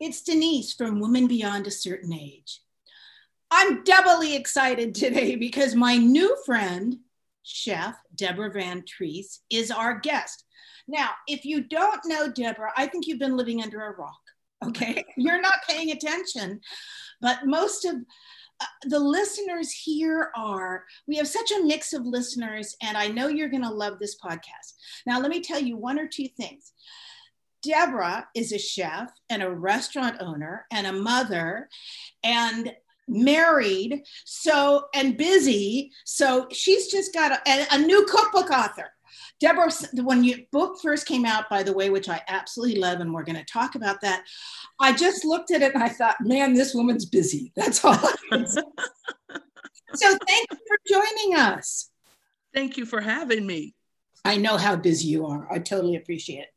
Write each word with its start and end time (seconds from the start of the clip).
It's 0.00 0.22
Denise 0.22 0.72
from 0.72 0.98
Women 0.98 1.26
Beyond 1.26 1.66
a 1.66 1.70
Certain 1.70 2.14
Age. 2.14 2.62
I'm 3.50 3.84
doubly 3.84 4.34
excited 4.34 4.94
today 4.94 5.36
because 5.36 5.74
my 5.74 5.98
new 5.98 6.34
friend, 6.46 6.96
Chef 7.42 7.94
Deborah 8.14 8.50
VanTrece, 8.50 9.40
is 9.50 9.70
our 9.70 10.00
guest. 10.00 10.44
Now, 10.88 11.10
if 11.28 11.44
you 11.44 11.64
don't 11.64 12.00
know 12.06 12.32
Deborah, 12.32 12.72
I 12.78 12.86
think 12.86 13.06
you've 13.06 13.18
been 13.18 13.36
living 13.36 13.62
under 13.62 13.82
a 13.84 13.94
rock, 13.94 14.22
okay? 14.64 15.04
You're 15.18 15.42
not 15.42 15.66
paying 15.68 15.90
attention, 15.90 16.62
but 17.20 17.44
most 17.44 17.84
of 17.84 17.96
uh, 17.96 18.64
the 18.84 19.00
listeners 19.00 19.70
here 19.70 20.30
are, 20.34 20.84
we 21.06 21.16
have 21.16 21.28
such 21.28 21.52
a 21.52 21.62
mix 21.62 21.92
of 21.92 22.06
listeners, 22.06 22.74
and 22.82 22.96
I 22.96 23.08
know 23.08 23.28
you're 23.28 23.50
going 23.50 23.64
to 23.64 23.70
love 23.70 23.98
this 23.98 24.16
podcast. 24.18 24.76
Now, 25.06 25.20
let 25.20 25.30
me 25.30 25.42
tell 25.42 25.60
you 25.60 25.76
one 25.76 25.98
or 25.98 26.08
two 26.08 26.28
things. 26.28 26.72
Deborah 27.62 28.26
is 28.34 28.52
a 28.52 28.58
chef 28.58 29.10
and 29.30 29.42
a 29.42 29.50
restaurant 29.50 30.16
owner 30.20 30.66
and 30.70 30.86
a 30.86 30.92
mother 30.92 31.68
and 32.24 32.72
married 33.08 34.02
so 34.24 34.86
and 34.94 35.16
busy. 35.16 35.92
So 36.04 36.48
she's 36.50 36.90
just 36.90 37.14
got 37.14 37.32
a, 37.46 37.66
a 37.74 37.78
new 37.78 38.04
cookbook 38.06 38.50
author. 38.50 38.90
Deborah 39.40 39.72
when 39.94 40.22
your 40.22 40.38
book 40.52 40.80
first 40.80 41.06
came 41.06 41.24
out 41.24 41.50
by 41.50 41.64
the 41.64 41.72
way 41.72 41.90
which 41.90 42.08
i 42.08 42.20
absolutely 42.28 42.78
love 42.78 43.00
and 43.00 43.12
we're 43.12 43.24
going 43.24 43.36
to 43.36 43.44
talk 43.44 43.74
about 43.74 44.00
that 44.00 44.22
i 44.78 44.92
just 44.92 45.24
looked 45.24 45.50
at 45.50 45.62
it 45.62 45.74
and 45.74 45.82
i 45.82 45.88
thought 45.88 46.14
man 46.20 46.54
this 46.54 46.74
woman's 46.74 47.04
busy. 47.04 47.52
That's 47.56 47.84
all 47.84 47.94
so 48.32 48.56
thank 49.94 50.48
you 50.50 50.58
for 50.68 50.78
joining 50.88 51.36
us. 51.36 51.90
Thank 52.54 52.76
you 52.76 52.86
for 52.86 53.00
having 53.00 53.44
me. 53.44 53.74
I 54.24 54.36
know 54.36 54.56
how 54.56 54.76
busy 54.76 55.08
you 55.08 55.26
are. 55.26 55.48
I 55.50 55.58
totally 55.58 55.96
appreciate 55.96 56.42
it 56.42 56.51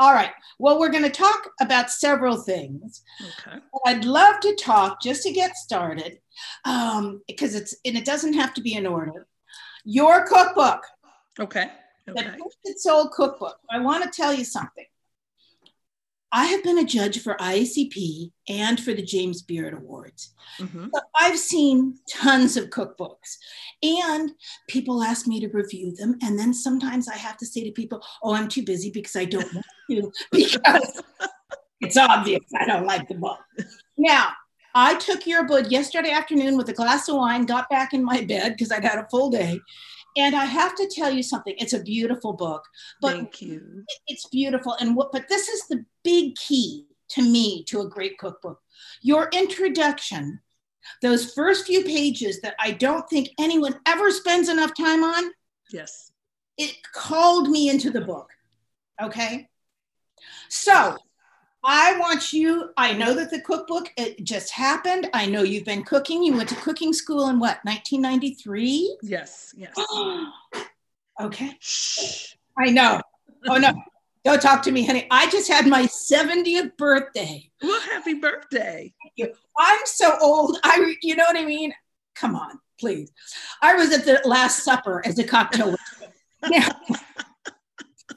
all 0.00 0.14
right. 0.14 0.32
Well, 0.58 0.80
we're 0.80 0.88
going 0.88 1.04
to 1.04 1.10
talk 1.10 1.50
about 1.60 1.90
several 1.90 2.38
things. 2.38 3.02
Okay. 3.20 3.58
I'd 3.84 4.06
love 4.06 4.40
to 4.40 4.56
talk 4.56 5.02
just 5.02 5.22
to 5.24 5.30
get 5.30 5.54
started, 5.56 6.18
um, 6.64 7.20
because 7.28 7.54
it's 7.54 7.76
and 7.84 7.98
it 7.98 8.06
doesn't 8.06 8.32
have 8.32 8.54
to 8.54 8.62
be 8.62 8.74
in 8.74 8.86
order. 8.86 9.26
Your 9.84 10.26
cookbook. 10.26 10.82
Okay. 11.38 11.70
Okay. 12.08 12.30
The 12.64 12.74
Soul 12.78 13.08
Cookbook. 13.08 13.58
I 13.70 13.78
want 13.78 14.02
to 14.02 14.10
tell 14.10 14.32
you 14.32 14.44
something. 14.44 14.86
I 16.32 16.46
have 16.46 16.62
been 16.62 16.78
a 16.78 16.84
judge 16.84 17.22
for 17.22 17.34
IACP 17.36 18.30
and 18.48 18.78
for 18.78 18.94
the 18.94 19.02
James 19.02 19.42
Beard 19.42 19.74
Awards. 19.74 20.34
Mm-hmm. 20.58 20.88
So 20.94 21.00
I've 21.18 21.38
seen 21.38 21.98
tons 22.08 22.56
of 22.56 22.70
cookbooks, 22.70 23.36
and 23.82 24.30
people 24.68 25.02
ask 25.02 25.26
me 25.26 25.40
to 25.40 25.48
review 25.48 25.94
them. 25.94 26.16
And 26.22 26.38
then 26.38 26.54
sometimes 26.54 27.08
I 27.08 27.16
have 27.16 27.36
to 27.38 27.46
say 27.46 27.64
to 27.64 27.72
people, 27.72 28.02
Oh, 28.22 28.34
I'm 28.34 28.48
too 28.48 28.64
busy 28.64 28.90
because 28.90 29.16
I 29.16 29.24
don't 29.24 29.52
want 29.52 29.66
to, 29.90 30.12
because 30.32 31.02
it's 31.80 31.96
obvious 31.96 32.44
I 32.58 32.66
don't 32.66 32.86
like 32.86 33.08
the 33.08 33.14
book. 33.14 33.38
Now, 33.96 34.32
I 34.74 34.94
took 34.94 35.26
your 35.26 35.44
book 35.44 35.70
yesterday 35.70 36.12
afternoon 36.12 36.56
with 36.56 36.68
a 36.68 36.72
glass 36.72 37.08
of 37.08 37.16
wine, 37.16 37.44
got 37.44 37.68
back 37.68 37.92
in 37.92 38.04
my 38.04 38.20
bed 38.20 38.52
because 38.52 38.70
I'd 38.70 38.84
had 38.84 38.98
a 38.98 39.08
full 39.10 39.30
day, 39.30 39.60
and 40.16 40.34
I 40.34 40.44
have 40.44 40.74
to 40.76 40.88
tell 40.88 41.10
you 41.10 41.22
something. 41.22 41.54
It's 41.58 41.72
a 41.72 41.82
beautiful 41.82 42.32
book. 42.32 42.64
But 43.00 43.12
Thank 43.12 43.42
you. 43.42 43.84
It's 44.06 44.28
beautiful. 44.28 44.76
And 44.80 44.96
what 44.96 45.12
but 45.12 45.28
this 45.28 45.48
is 45.48 45.66
the 45.68 45.84
big 46.02 46.36
key 46.36 46.86
to 47.10 47.22
me 47.22 47.64
to 47.64 47.80
a 47.80 47.88
great 47.88 48.18
cookbook. 48.18 48.60
Your 49.02 49.28
introduction, 49.32 50.40
those 51.02 51.32
first 51.32 51.66
few 51.66 51.84
pages 51.84 52.40
that 52.40 52.54
I 52.58 52.72
don't 52.72 53.08
think 53.08 53.30
anyone 53.38 53.78
ever 53.86 54.10
spends 54.10 54.48
enough 54.48 54.74
time 54.74 55.02
on. 55.02 55.30
Yes. 55.72 56.12
It 56.56 56.76
called 56.92 57.48
me 57.48 57.68
into 57.68 57.90
the 57.90 58.00
book. 58.00 58.28
Okay. 59.02 59.48
So 60.48 60.96
I 61.62 61.98
want 61.98 62.32
you, 62.32 62.70
I 62.76 62.94
know 62.94 63.14
that 63.14 63.30
the 63.30 63.40
cookbook, 63.40 63.92
it 63.96 64.24
just 64.24 64.50
happened. 64.50 65.10
I 65.12 65.26
know 65.26 65.42
you've 65.42 65.66
been 65.66 65.84
cooking. 65.84 66.22
You 66.22 66.36
went 66.36 66.48
to 66.48 66.54
cooking 66.56 66.92
school 66.92 67.28
in 67.28 67.38
what, 67.38 67.58
1993? 67.64 68.98
Yes, 69.02 69.54
yes. 69.56 69.74
okay. 71.20 71.52
Shh. 71.60 72.34
I 72.58 72.70
know. 72.70 73.00
Oh, 73.48 73.58
no. 73.58 73.74
Don't 74.24 74.40
talk 74.40 74.62
to 74.62 74.70
me, 74.70 74.86
honey. 74.86 75.06
I 75.10 75.28
just 75.30 75.48
had 75.48 75.66
my 75.66 75.82
70th 75.82 76.76
birthday. 76.76 77.50
Well, 77.62 77.80
happy 77.80 78.14
birthday. 78.14 78.92
Thank 79.02 79.12
you. 79.16 79.34
I'm 79.58 79.80
so 79.84 80.16
old. 80.20 80.58
I, 80.62 80.94
you 81.02 81.16
know 81.16 81.24
what 81.24 81.36
I 81.36 81.44
mean? 81.44 81.72
Come 82.14 82.36
on, 82.36 82.58
please. 82.78 83.12
I 83.62 83.74
was 83.74 83.92
at 83.92 84.04
the 84.04 84.20
Last 84.24 84.62
Supper 84.62 85.02
as 85.06 85.18
a 85.18 85.24
cocktail. 85.24 85.74
now, 86.50 86.68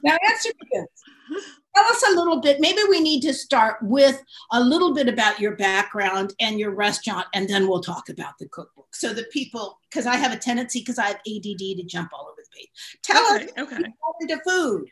now 0.03 0.17
answer 0.29 0.49
me 0.49 0.69
this 0.71 1.43
tell 1.75 1.85
us 1.85 2.03
a 2.09 2.15
little 2.15 2.39
bit. 2.39 2.59
Maybe 2.59 2.81
we 2.89 2.99
need 2.99 3.21
to 3.21 3.33
start 3.33 3.77
with 3.81 4.23
a 4.51 4.59
little 4.59 4.93
bit 4.93 5.07
about 5.07 5.39
your 5.39 5.55
background 5.55 6.33
and 6.39 6.59
your 6.59 6.71
restaurant, 6.71 7.27
and 7.33 7.47
then 7.49 7.67
we'll 7.67 7.81
talk 7.81 8.09
about 8.09 8.37
the 8.39 8.47
cookbook. 8.49 8.87
So 8.93 9.13
the 9.13 9.25
people, 9.31 9.79
because 9.89 10.05
I 10.05 10.15
have 10.15 10.31
a 10.31 10.37
tendency, 10.37 10.79
because 10.79 10.99
I 10.99 11.07
have 11.07 11.15
ADD, 11.27 11.57
to 11.57 11.83
jump 11.83 12.11
all 12.13 12.27
over 12.31 12.41
the 12.41 12.57
page. 12.57 12.69
Tell 13.01 13.35
okay, 13.35 13.45
us 13.45 13.51
okay. 13.57 13.83
into 14.21 14.39
food. 14.47 14.85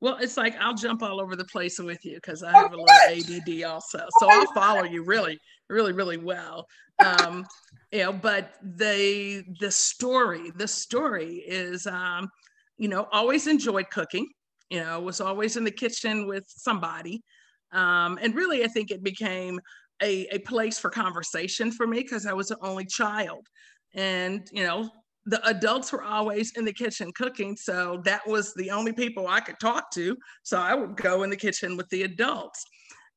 Well, 0.00 0.18
it's 0.20 0.36
like 0.36 0.54
I'll 0.60 0.74
jump 0.74 1.02
all 1.02 1.20
over 1.20 1.34
the 1.34 1.44
place 1.44 1.78
with 1.78 2.04
you 2.04 2.14
because 2.14 2.44
I 2.44 2.52
have 2.52 2.72
a 2.72 2.76
little 2.76 2.86
ADD 3.08 3.64
also. 3.64 4.06
So 4.20 4.30
I'll 4.30 4.52
follow 4.52 4.84
you 4.84 5.02
really, 5.02 5.38
really, 5.68 5.92
really 5.92 6.18
well. 6.18 6.68
Um, 7.04 7.44
you 7.90 8.04
know, 8.04 8.12
but 8.12 8.54
the 8.62 9.42
the 9.58 9.70
story, 9.70 10.52
the 10.54 10.68
story 10.68 11.42
is, 11.46 11.86
um, 11.88 12.30
you 12.76 12.88
know, 12.88 13.08
always 13.10 13.48
enjoyed 13.48 13.90
cooking 13.90 14.28
you 14.70 14.80
know, 14.80 15.00
was 15.00 15.20
always 15.20 15.56
in 15.56 15.64
the 15.64 15.70
kitchen 15.70 16.26
with 16.26 16.44
somebody. 16.48 17.22
Um, 17.72 18.18
and 18.22 18.34
really, 18.34 18.64
I 18.64 18.68
think 18.68 18.90
it 18.90 19.02
became 19.02 19.60
a, 20.02 20.26
a 20.34 20.38
place 20.40 20.78
for 20.78 20.90
conversation 20.90 21.70
for 21.70 21.86
me 21.86 22.00
because 22.00 22.26
I 22.26 22.32
was 22.32 22.48
the 22.48 22.58
only 22.62 22.86
child. 22.86 23.46
And, 23.94 24.46
you 24.52 24.64
know, 24.64 24.90
the 25.26 25.46
adults 25.46 25.92
were 25.92 26.02
always 26.02 26.52
in 26.56 26.64
the 26.64 26.72
kitchen 26.72 27.12
cooking. 27.14 27.56
So 27.56 28.00
that 28.04 28.26
was 28.26 28.54
the 28.54 28.70
only 28.70 28.92
people 28.92 29.28
I 29.28 29.40
could 29.40 29.58
talk 29.60 29.90
to. 29.92 30.16
So 30.42 30.58
I 30.58 30.74
would 30.74 30.96
go 30.96 31.22
in 31.22 31.30
the 31.30 31.36
kitchen 31.36 31.76
with 31.76 31.88
the 31.90 32.04
adults, 32.04 32.64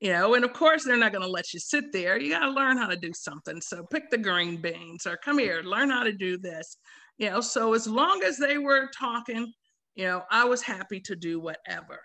you 0.02 0.12
know, 0.12 0.34
and 0.34 0.44
of 0.44 0.52
course, 0.52 0.84
they're 0.84 0.98
not 0.98 1.14
going 1.14 1.24
to 1.24 1.32
let 1.32 1.54
you 1.54 1.60
sit 1.60 1.86
there. 1.94 2.20
You 2.20 2.32
got 2.32 2.46
to 2.46 2.52
learn 2.52 2.78
how 2.78 2.88
to 2.88 2.98
do 2.98 3.12
something. 3.14 3.62
So 3.62 3.86
pick 3.92 4.10
the 4.10 4.18
green 4.18 4.62
beans 4.62 5.06
or 5.06 5.18
come 5.24 5.38
here, 5.38 5.62
learn 5.64 5.90
how 5.90 6.04
to 6.04 6.12
do 6.12 6.38
this, 6.38 6.78
you 7.18 7.30
know. 7.30 7.40
So 7.40 7.74
as 7.74 7.88
long 7.88 8.24
as 8.24 8.38
they 8.38 8.58
were 8.58 8.90
talking, 8.98 9.54
you 9.96 10.06
know, 10.06 10.24
I 10.30 10.46
was 10.46 10.62
happy 10.62 11.00
to 11.02 11.16
do 11.16 11.40
whatever. 11.40 12.00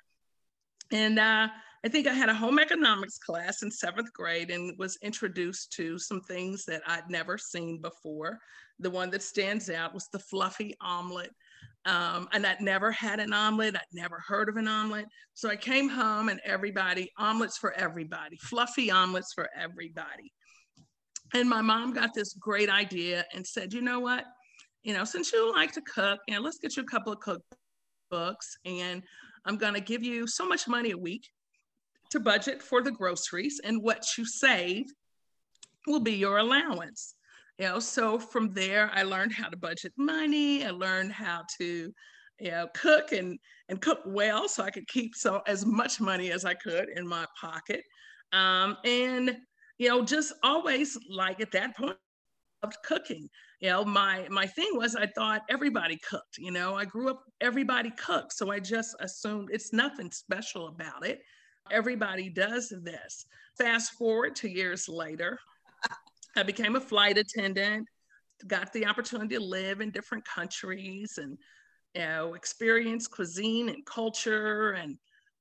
And 0.92 1.18
uh, 1.18 1.48
I 1.84 1.88
think 1.88 2.06
I 2.06 2.12
had 2.12 2.28
a 2.28 2.34
home 2.34 2.58
economics 2.58 3.18
class 3.18 3.62
in 3.62 3.70
seventh 3.70 4.12
grade 4.12 4.50
and 4.50 4.76
was 4.78 4.98
introduced 5.02 5.72
to 5.74 5.98
some 5.98 6.20
things 6.20 6.64
that 6.66 6.82
I'd 6.86 7.08
never 7.08 7.38
seen 7.38 7.80
before. 7.80 8.38
The 8.80 8.90
one 8.90 9.10
that 9.10 9.22
stands 9.22 9.70
out 9.70 9.94
was 9.94 10.08
the 10.12 10.18
fluffy 10.18 10.74
omelet. 10.80 11.30
Um, 11.84 12.28
and 12.32 12.44
I'd 12.44 12.60
never 12.60 12.90
had 12.90 13.20
an 13.20 13.32
omelet, 13.32 13.76
I'd 13.76 13.82
never 13.92 14.20
heard 14.26 14.48
of 14.48 14.56
an 14.56 14.66
omelet. 14.66 15.06
So 15.34 15.48
I 15.48 15.56
came 15.56 15.88
home 15.88 16.28
and 16.28 16.40
everybody, 16.44 17.12
omelets 17.16 17.56
for 17.56 17.72
everybody, 17.74 18.36
fluffy 18.38 18.90
omelets 18.90 19.32
for 19.32 19.48
everybody. 19.56 20.32
And 21.34 21.48
my 21.48 21.62
mom 21.62 21.92
got 21.92 22.14
this 22.14 22.34
great 22.34 22.68
idea 22.68 23.24
and 23.32 23.46
said, 23.46 23.72
you 23.72 23.80
know 23.80 24.00
what? 24.00 24.24
You 24.82 24.94
know, 24.94 25.04
since 25.04 25.32
you 25.32 25.52
like 25.52 25.72
to 25.72 25.82
cook, 25.82 26.20
you 26.26 26.34
know, 26.34 26.40
let's 26.40 26.58
get 26.58 26.76
you 26.76 26.82
a 26.82 26.86
couple 26.86 27.12
of 27.12 27.20
cook 27.20 27.42
books 28.10 28.56
and 28.64 29.02
I'm 29.44 29.56
going 29.56 29.74
to 29.74 29.80
give 29.80 30.02
you 30.02 30.26
so 30.26 30.46
much 30.46 30.66
money 30.68 30.90
a 30.90 30.98
week 30.98 31.28
to 32.10 32.20
budget 32.20 32.62
for 32.62 32.82
the 32.82 32.90
groceries 32.90 33.60
and 33.64 33.82
what 33.82 34.04
you 34.16 34.24
save 34.24 34.86
will 35.86 36.00
be 36.00 36.12
your 36.12 36.38
allowance. 36.38 37.14
You 37.58 37.66
know, 37.66 37.78
so 37.78 38.18
from 38.18 38.52
there 38.52 38.90
I 38.92 39.02
learned 39.02 39.32
how 39.32 39.48
to 39.48 39.56
budget 39.56 39.92
money. 39.96 40.64
I 40.64 40.70
learned 40.70 41.12
how 41.12 41.42
to, 41.58 41.92
you 42.40 42.50
know, 42.50 42.68
cook 42.74 43.12
and 43.12 43.38
and 43.68 43.80
cook 43.80 44.00
well 44.04 44.48
so 44.48 44.62
I 44.62 44.70
could 44.70 44.86
keep 44.88 45.14
so 45.14 45.42
as 45.46 45.64
much 45.64 46.00
money 46.00 46.30
as 46.30 46.44
I 46.44 46.54
could 46.54 46.88
in 46.94 47.06
my 47.06 47.24
pocket. 47.40 47.82
Um, 48.32 48.76
and 48.84 49.36
you 49.78 49.88
know, 49.88 50.04
just 50.04 50.34
always 50.42 50.98
like 51.08 51.40
at 51.40 51.52
that 51.52 51.76
point, 51.76 51.96
loved 52.62 52.76
cooking 52.84 53.28
you 53.66 53.72
know 53.72 53.84
my 53.84 54.24
my 54.30 54.46
thing 54.46 54.70
was 54.74 54.94
i 54.94 55.06
thought 55.06 55.42
everybody 55.50 55.96
cooked 56.08 56.38
you 56.38 56.52
know 56.52 56.76
i 56.76 56.84
grew 56.84 57.10
up 57.10 57.24
everybody 57.40 57.90
cooked 57.90 58.32
so 58.32 58.52
i 58.52 58.60
just 58.60 58.94
assumed 59.00 59.48
it's 59.52 59.72
nothing 59.72 60.08
special 60.10 60.68
about 60.68 61.04
it. 61.04 61.20
Everybody 61.72 62.28
does 62.28 62.72
this. 62.82 63.26
Fast 63.58 63.94
forward 63.94 64.36
two 64.36 64.48
years 64.48 64.88
later 64.88 65.40
i 66.36 66.44
became 66.44 66.76
a 66.76 66.80
flight 66.80 67.18
attendant 67.18 67.88
got 68.46 68.72
the 68.72 68.86
opportunity 68.86 69.34
to 69.34 69.42
live 69.42 69.80
in 69.80 69.90
different 69.90 70.24
countries 70.24 71.18
and 71.20 71.36
you 71.96 72.02
know 72.02 72.34
experience 72.34 73.08
cuisine 73.08 73.68
and 73.68 73.84
culture 73.84 74.74
and 74.74 74.96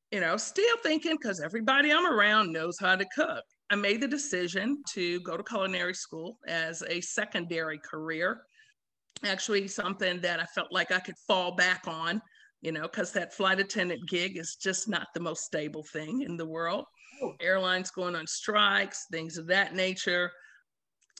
you 0.10 0.20
know 0.20 0.36
still 0.36 0.78
thinking 0.82 1.16
because 1.22 1.40
everybody 1.40 1.92
i'm 1.92 2.08
around 2.08 2.52
knows 2.52 2.80
how 2.80 2.96
to 2.96 3.06
cook 3.16 3.44
I 3.70 3.76
made 3.76 4.02
the 4.02 4.08
decision 4.08 4.84
to 4.94 5.20
go 5.22 5.38
to 5.38 5.44
culinary 5.44 5.96
school 5.96 6.38
as 6.48 6.84
a 6.88 7.02
secondary 7.02 7.80
career. 7.80 8.42
Actually, 9.24 9.68
something 9.68 10.22
that 10.22 10.40
I 10.40 10.46
felt 10.46 10.72
like 10.72 10.92
I 10.92 11.00
could 11.00 11.18
fall 11.28 11.56
back 11.56 11.88
on 11.88 12.22
you 12.66 12.72
know, 12.72 12.82
because 12.82 13.12
that 13.12 13.32
flight 13.32 13.60
attendant 13.60 14.10
gig 14.10 14.38
is 14.38 14.56
just 14.56 14.90
not 14.90 15.10
the 15.14 15.20
most 15.20 15.44
stable 15.44 15.84
thing 15.84 16.24
in 16.24 16.36
the 16.36 16.48
world. 16.48 16.86
Oh. 17.22 17.36
Airlines 17.40 17.92
going 17.92 18.16
on 18.16 18.26
strikes, 18.26 19.06
things 19.12 19.38
of 19.38 19.46
that 19.48 19.76
nature. 19.76 20.32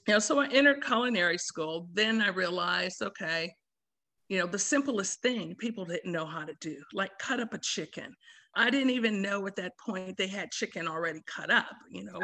You 0.08 0.14
know, 0.14 0.18
so 0.18 0.40
I 0.40 0.48
entered 0.48 0.84
culinary 0.84 1.38
school. 1.38 1.88
Then 1.92 2.20
I 2.20 2.30
realized, 2.30 3.00
okay, 3.00 3.52
you 4.28 4.40
know, 4.40 4.46
the 4.48 4.58
simplest 4.58 5.22
thing 5.22 5.54
people 5.54 5.84
didn't 5.84 6.10
know 6.10 6.26
how 6.26 6.44
to 6.44 6.54
do, 6.60 6.76
like 6.92 7.16
cut 7.20 7.38
up 7.38 7.54
a 7.54 7.58
chicken. 7.58 8.12
I 8.56 8.70
didn't 8.70 8.90
even 8.90 9.20
know 9.20 9.46
at 9.46 9.56
that 9.56 9.78
point 9.78 10.16
they 10.16 10.26
had 10.26 10.50
chicken 10.50 10.88
already 10.88 11.20
cut 11.26 11.50
up, 11.50 11.76
you 11.90 12.04
know. 12.04 12.20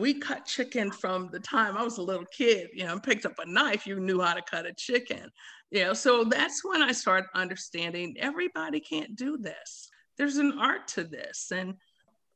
we 0.00 0.14
cut 0.14 0.46
chicken 0.46 0.90
from 0.90 1.28
the 1.32 1.40
time 1.40 1.76
I 1.76 1.82
was 1.82 1.98
a 1.98 2.02
little 2.02 2.24
kid, 2.26 2.68
you 2.72 2.84
know, 2.84 2.98
picked 2.98 3.26
up 3.26 3.38
a 3.38 3.46
knife, 3.46 3.86
you 3.86 4.00
knew 4.00 4.20
how 4.20 4.34
to 4.34 4.42
cut 4.42 4.66
a 4.66 4.72
chicken. 4.72 5.28
You 5.70 5.84
know, 5.84 5.92
so 5.92 6.24
that's 6.24 6.64
when 6.64 6.82
I 6.82 6.92
started 6.92 7.28
understanding 7.34 8.14
everybody 8.18 8.80
can't 8.80 9.16
do 9.16 9.36
this. 9.36 9.88
There's 10.16 10.36
an 10.36 10.58
art 10.58 10.86
to 10.88 11.02
this, 11.02 11.50
and 11.52 11.74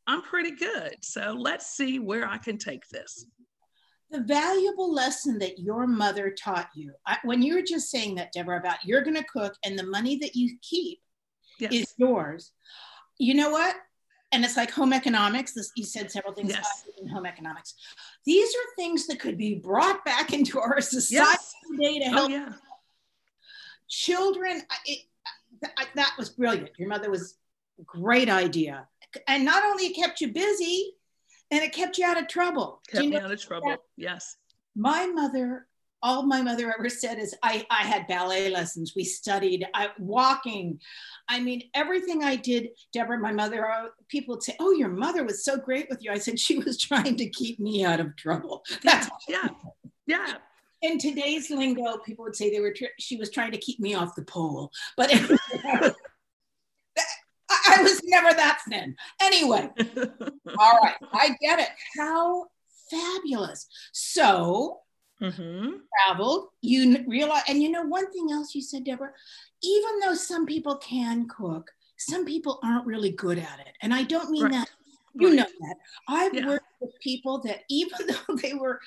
I'm 0.08 0.22
pretty 0.22 0.52
good. 0.52 0.96
So 1.02 1.36
let's 1.38 1.66
see 1.66 2.00
where 2.00 2.26
I 2.26 2.38
can 2.38 2.58
take 2.58 2.88
this. 2.88 3.26
The 4.10 4.20
valuable 4.20 4.92
lesson 4.92 5.38
that 5.38 5.58
your 5.58 5.86
mother 5.86 6.30
taught 6.30 6.70
you, 6.74 6.92
I, 7.06 7.18
when 7.24 7.42
you 7.42 7.54
were 7.54 7.62
just 7.62 7.90
saying 7.90 8.16
that, 8.16 8.32
Deborah, 8.32 8.58
about 8.58 8.78
you're 8.84 9.02
going 9.02 9.16
to 9.16 9.24
cook 9.24 9.54
and 9.64 9.78
the 9.78 9.86
money 9.86 10.16
that 10.22 10.34
you 10.34 10.56
keep 10.62 10.98
yes. 11.60 11.72
is 11.72 11.94
yours. 11.98 12.52
You 13.18 13.34
know 13.34 13.50
what? 13.50 13.74
and 14.32 14.44
it's 14.44 14.56
like 14.56 14.70
home 14.70 14.92
economics. 14.92 15.52
This, 15.52 15.72
you 15.74 15.84
said 15.84 16.10
several 16.10 16.34
things 16.34 16.50
yes. 16.50 16.84
in 17.00 17.08
home 17.08 17.26
economics. 17.26 17.74
These 18.24 18.48
are 18.48 18.74
things 18.76 19.06
that 19.06 19.20
could 19.20 19.38
be 19.38 19.54
brought 19.54 20.04
back 20.04 20.32
into 20.32 20.60
our 20.60 20.80
society 20.80 21.14
yes. 21.14 21.54
today 21.70 21.98
to 22.00 22.06
oh, 22.06 22.10
help 22.10 22.30
oh, 22.30 22.34
yeah. 22.34 22.52
children. 23.88 24.62
It, 24.84 25.00
that 25.94 26.12
was 26.18 26.30
brilliant. 26.30 26.70
Your 26.78 26.88
mother 26.88 27.10
was 27.10 27.36
great 27.84 28.28
idea, 28.28 28.86
and 29.26 29.44
not 29.44 29.64
only 29.64 29.86
it 29.86 29.96
kept 29.96 30.20
you 30.20 30.32
busy, 30.32 30.92
and 31.50 31.62
it 31.62 31.72
kept 31.72 31.98
you 31.98 32.04
out 32.04 32.20
of 32.20 32.28
trouble. 32.28 32.80
Kept 32.88 33.04
you 33.04 33.10
know 33.10 33.18
me 33.18 33.24
out 33.24 33.32
of 33.32 33.42
trouble. 33.42 33.70
That? 33.70 33.80
Yes. 33.96 34.36
My 34.76 35.06
mother 35.06 35.66
all 36.02 36.24
my 36.24 36.42
mother 36.42 36.72
ever 36.76 36.88
said 36.88 37.18
is 37.18 37.34
I, 37.42 37.66
I 37.70 37.82
had 37.82 38.06
ballet 38.06 38.50
lessons. 38.50 38.92
We 38.94 39.04
studied 39.04 39.66
I, 39.74 39.88
walking. 39.98 40.80
I 41.28 41.40
mean, 41.40 41.62
everything 41.74 42.22
I 42.24 42.36
did, 42.36 42.68
Deborah, 42.92 43.18
my 43.18 43.32
mother, 43.32 43.68
uh, 43.68 43.88
people 44.08 44.34
would 44.36 44.42
say, 44.42 44.54
Oh, 44.60 44.72
your 44.72 44.88
mother 44.88 45.24
was 45.24 45.44
so 45.44 45.56
great 45.56 45.88
with 45.90 46.02
you. 46.02 46.10
I 46.10 46.18
said, 46.18 46.38
She 46.38 46.58
was 46.58 46.78
trying 46.80 47.16
to 47.16 47.28
keep 47.28 47.58
me 47.58 47.84
out 47.84 48.00
of 48.00 48.16
trouble. 48.16 48.64
That's 48.82 49.08
yeah. 49.28 49.48
Yeah. 50.06 50.34
In 50.80 50.98
today's 50.98 51.50
lingo, 51.50 51.98
people 51.98 52.24
would 52.24 52.36
say 52.36 52.50
they 52.50 52.60
were, 52.60 52.74
she 53.00 53.16
was 53.16 53.30
trying 53.30 53.50
to 53.50 53.58
keep 53.58 53.80
me 53.80 53.94
off 53.94 54.14
the 54.14 54.22
pole. 54.22 54.70
But 54.96 55.10
I 57.50 57.82
was 57.82 58.00
never 58.04 58.32
that 58.34 58.60
thin. 58.68 58.96
Anyway, 59.20 59.70
all 60.58 60.78
right, 60.82 60.96
I 61.12 61.30
get 61.40 61.58
it. 61.58 61.68
How 61.96 62.46
fabulous. 62.90 63.66
So, 63.92 64.80
mm-hmm. 65.22 65.70
traveled, 66.06 66.48
you 66.62 67.04
realize, 67.06 67.42
and 67.48 67.62
you 67.62 67.70
know, 67.70 67.82
one 67.82 68.10
thing 68.12 68.28
else 68.30 68.54
you 68.54 68.62
said, 68.62 68.84
Deborah, 68.84 69.12
even 69.62 70.00
though 70.00 70.14
some 70.14 70.46
people 70.46 70.76
can 70.76 71.28
cook, 71.28 71.70
some 71.98 72.24
people 72.24 72.60
aren't 72.62 72.86
really 72.86 73.10
good 73.10 73.38
at 73.38 73.60
it. 73.60 73.74
And 73.82 73.92
I 73.92 74.04
don't 74.04 74.30
mean 74.30 74.44
right. 74.44 74.52
that, 74.52 74.70
you 75.14 75.28
right. 75.28 75.36
know 75.36 75.46
that. 75.60 75.76
I've 76.08 76.34
yeah. 76.34 76.46
worked 76.46 76.66
with 76.80 76.92
people 77.00 77.38
that 77.42 77.60
even 77.68 77.98
though 78.08 78.36
they 78.36 78.54
were, 78.54 78.80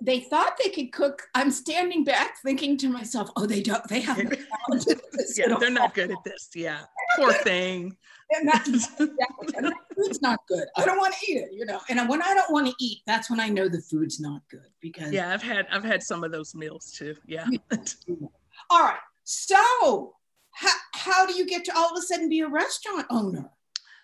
they 0.00 0.20
thought 0.20 0.58
they 0.62 0.70
could 0.70 0.92
cook. 0.92 1.22
I'm 1.34 1.50
standing 1.50 2.04
back 2.04 2.36
thinking 2.42 2.76
to 2.78 2.88
myself, 2.88 3.30
oh, 3.36 3.46
they 3.46 3.62
don't, 3.62 3.86
they 3.88 4.00
haven't 4.00 4.38
yeah, 5.36 5.56
they're 5.58 5.70
not 5.70 5.94
good 5.94 6.10
at 6.10 6.18
this. 6.24 6.50
Yeah. 6.54 6.80
Poor 7.16 7.32
thing. 7.32 7.96
And 8.30 8.46
that, 8.46 8.68
exactly. 8.68 9.72
food's 9.96 10.20
not 10.20 10.40
good. 10.48 10.64
I 10.76 10.84
don't 10.84 10.98
want 10.98 11.14
to 11.14 11.32
eat 11.32 11.36
it, 11.36 11.48
you 11.50 11.64
know. 11.64 11.80
And 11.88 12.06
when 12.10 12.20
I 12.20 12.34
don't 12.34 12.52
want 12.52 12.66
to 12.66 12.74
eat, 12.78 12.98
that's 13.06 13.30
when 13.30 13.40
I 13.40 13.48
know 13.48 13.70
the 13.70 13.80
food's 13.80 14.20
not 14.20 14.42
good 14.50 14.68
because 14.82 15.12
yeah, 15.12 15.32
I've 15.32 15.42
had 15.42 15.66
I've 15.72 15.82
had 15.82 16.02
some 16.02 16.22
of 16.22 16.30
those 16.30 16.54
meals 16.54 16.92
too. 16.92 17.16
Yeah. 17.24 17.46
All 18.68 18.82
right. 18.82 18.98
So 19.24 20.14
how, 20.52 20.72
how 20.92 21.24
do 21.24 21.32
you 21.32 21.46
get 21.46 21.64
to 21.64 21.72
all 21.74 21.90
of 21.90 21.96
a 21.96 22.02
sudden 22.02 22.28
be 22.28 22.40
a 22.40 22.48
restaurant 22.48 23.06
owner? 23.08 23.48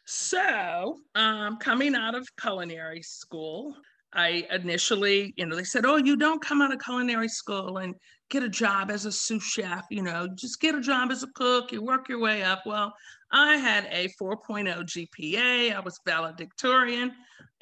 So 0.07 1.01
um, 1.15 1.59
coming 1.59 1.95
out 1.95 2.15
of 2.15 2.27
culinary 2.37 3.03
school, 3.03 3.77
I 4.15 4.47
initially, 4.51 5.35
you 5.37 5.47
know, 5.47 5.57
they 5.57 5.65
said, 5.65 5.85
oh, 5.85 5.97
you 5.97 6.17
don't 6.17 6.43
come 6.43 6.63
out 6.63 6.73
of 6.73 6.81
culinary 6.81 7.29
school 7.29 7.79
and 7.79 7.95
get 8.31 8.43
a 8.43 8.49
job 8.49 8.91
as 8.91 9.05
a 9.07 9.13
sous 9.13 9.43
chef, 9.43 9.85
you 9.91 10.03
know, 10.03 10.29
just 10.35 10.61
get 10.61 10.75
a 10.75 10.81
job 10.81 11.11
as 11.11 11.23
a 11.23 11.29
cook, 11.35 11.73
you 11.73 11.83
work 11.83 12.09
your 12.09 12.21
way 12.21 12.43
up. 12.43 12.63
Well, 12.65 12.95
I 13.33 13.57
had 13.57 13.87
a 13.91 14.09
4.0 14.21 14.85
GPA, 14.85 15.75
I 15.75 15.81
was 15.81 15.99
valedictorian, 16.07 17.13